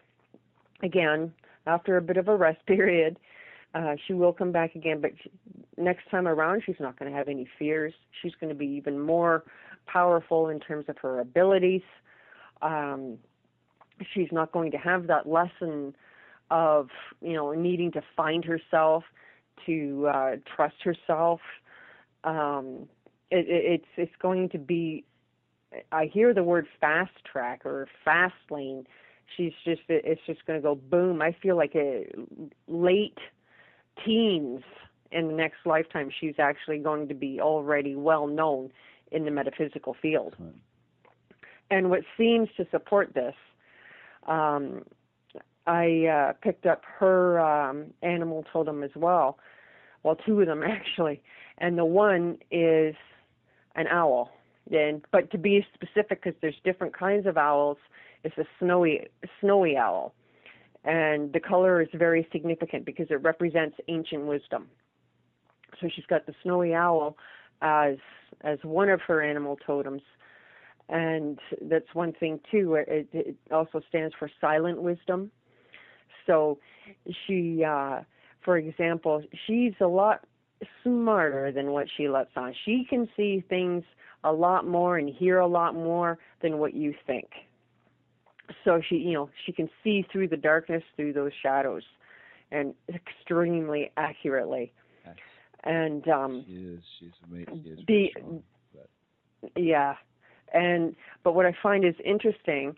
[0.83, 1.33] again
[1.67, 3.19] after a bit of a rest period
[3.75, 5.31] uh, she will come back again, but she,
[5.77, 7.93] next time around, she's not going to have any fears.
[8.23, 9.45] She's going to be even more
[9.87, 11.83] powerful in terms of her abilities.
[12.63, 13.19] Um,
[14.15, 15.95] she's not going to have that lesson
[16.51, 16.89] of
[17.21, 19.05] you know needing to find herself,
[19.67, 21.41] to uh, trust herself.
[22.25, 22.89] Um,
[23.31, 25.05] it, it's it's going to be.
[25.93, 28.87] I hear the word fast track or fast lane.
[29.37, 31.21] She's just it's just going to go boom.
[31.21, 32.07] I feel like a
[32.67, 33.19] late
[34.05, 34.63] teens
[35.11, 38.71] in the next lifetime, she's actually going to be already well known
[39.11, 40.37] in the metaphysical field.
[41.71, 43.35] And what seems to support this,
[44.27, 44.85] um,
[45.69, 49.39] I uh, picked up her um, animal totem as well.
[50.03, 51.23] Well, two of them actually,
[51.59, 52.95] and the one is
[53.77, 54.31] an owl.
[54.71, 57.79] And but to be specific, because there's different kinds of owls,
[58.25, 59.07] it's a snowy
[59.41, 60.15] snowy owl
[60.85, 64.69] and the color is very significant because it represents ancient wisdom.
[65.81, 67.17] So she's got the snowy owl
[67.61, 67.97] as
[68.43, 70.03] as one of her animal totems,
[70.89, 72.75] and that's one thing too.
[72.75, 75.31] It, it also stands for silent wisdom.
[76.29, 76.59] So
[77.27, 78.03] she, uh,
[78.45, 80.25] for example, she's a lot
[80.85, 82.55] smarter than what she lets on.
[82.65, 83.83] She can see things
[84.23, 87.29] a lot more and hear a lot more than what you think
[88.65, 91.83] so she you know she can see through the darkness through those shadows
[92.51, 94.73] and extremely accurately
[95.05, 95.17] yes.
[95.65, 98.43] and um she is she's amazing she is the strong,
[99.57, 99.95] yeah
[100.55, 102.77] and but what i find is interesting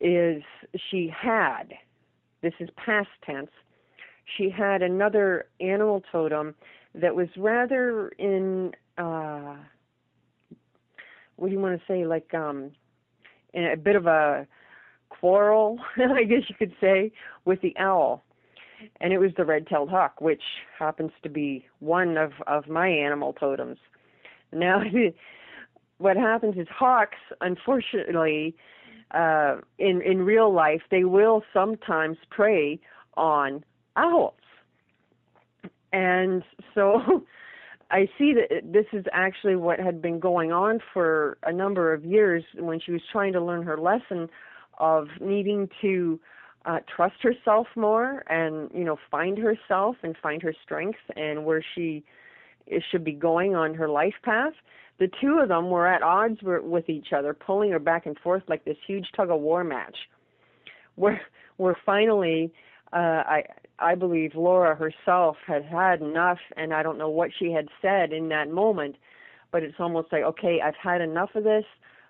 [0.00, 0.42] is
[0.90, 1.74] she had
[2.42, 3.50] this is past tense
[4.36, 6.54] she had another animal totem
[6.94, 9.54] that was rather in uh
[11.36, 12.70] what do you want to say like um
[13.52, 14.46] in a bit of a
[15.08, 17.12] quarrel, I guess you could say,
[17.44, 18.22] with the owl.
[19.00, 20.42] And it was the red-tailed hawk, which
[20.78, 23.76] happens to be one of, of my animal totems.
[24.52, 24.82] Now,
[25.98, 28.56] what happens is hawks, unfortunately,
[29.12, 32.78] uh, in in real life, they will sometimes prey
[33.16, 33.64] on
[33.96, 34.34] owls,
[35.92, 36.42] and
[36.74, 37.24] so
[37.90, 42.04] I see that this is actually what had been going on for a number of
[42.04, 44.28] years when she was trying to learn her lesson
[44.78, 46.20] of needing to
[46.66, 51.64] uh, trust herself more and you know find herself and find her strengths and where
[51.74, 52.04] she
[52.90, 54.52] should be going on her life path.
[54.98, 58.42] The two of them were at odds with each other, pulling her back and forth
[58.48, 59.96] like this huge tug of war match.
[60.96, 61.20] Where
[61.56, 62.52] where finally,
[62.92, 63.44] uh, I
[63.78, 68.12] I believe Laura herself had had enough, and I don't know what she had said
[68.12, 68.96] in that moment,
[69.52, 71.64] but it's almost like okay, I've had enough of this.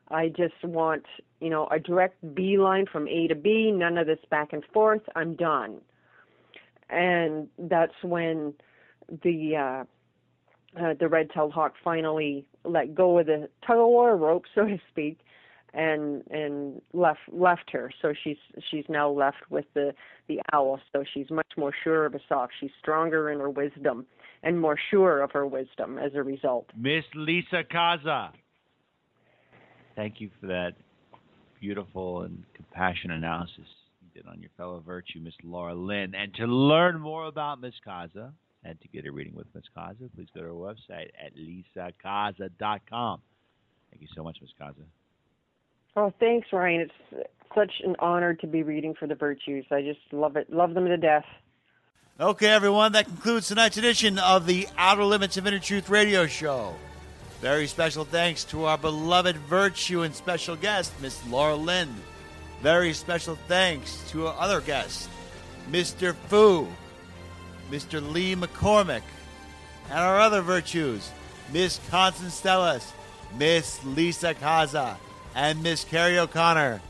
[0.08, 1.04] I just want,
[1.40, 4.64] you know, a direct B line from A to B, none of this back and
[4.74, 5.02] forth.
[5.14, 5.80] I'm done.
[6.90, 8.54] and that's when
[9.22, 9.84] the uh,
[10.78, 14.78] uh, the red-tailed hawk finally let go of the tug of war rope, so to
[14.90, 15.18] speak,
[15.72, 17.90] and and left left her.
[18.02, 18.36] So she's
[18.70, 19.92] she's now left with the
[20.28, 20.80] the owl.
[20.92, 22.50] So she's much more sure of herself.
[22.60, 24.06] She's stronger in her wisdom
[24.42, 26.66] and more sure of her wisdom as a result.
[26.76, 28.30] Miss Lisa Caza.
[29.96, 30.72] Thank you for that
[31.60, 33.66] beautiful and compassionate analysis
[34.00, 36.14] you did on your fellow virtue, Miss Laura Lynn.
[36.14, 38.32] And to learn more about Miss Caza
[38.64, 43.20] and to get a reading with Miss Caza, please go to our website at lisacaza.com.
[43.90, 44.84] Thank you so much, Miss Caza.
[45.96, 46.82] Oh, thanks, Ryan.
[46.82, 49.66] It's such an honor to be reading for the virtues.
[49.70, 51.24] I just love it, love them to death.
[52.20, 56.74] Okay, everyone, that concludes tonight's edition of the Outer Limits of Inner Truth radio show.
[57.40, 61.88] Very special thanks to our beloved virtue and special guest, Miss Laura Lynn.
[62.60, 65.08] Very special thanks to our other guest,
[65.70, 66.14] Mr.
[66.28, 66.68] Fu,
[67.70, 68.02] Mr.
[68.12, 69.02] Lee McCormick,
[69.88, 71.10] and our other virtues,
[71.52, 72.92] Miss Constance Stellas,
[73.38, 74.96] Miss Lisa Caza,
[75.34, 76.80] and Miss Carrie O'Connor.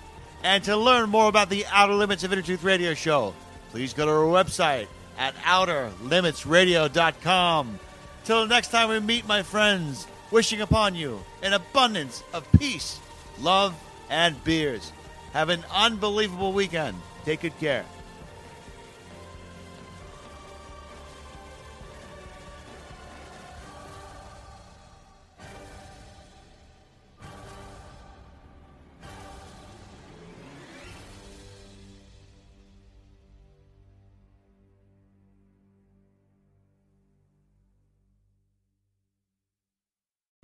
[0.43, 3.35] And to learn more about the Outer Limits of Inner Truth radio show,
[3.70, 4.86] please go to our website
[5.19, 7.78] at outerlimitsradio.com.
[8.24, 12.98] Till next time we meet, my friends, wishing upon you an abundance of peace,
[13.40, 13.74] love,
[14.09, 14.93] and beers.
[15.32, 16.97] Have an unbelievable weekend.
[17.24, 17.85] Take good care.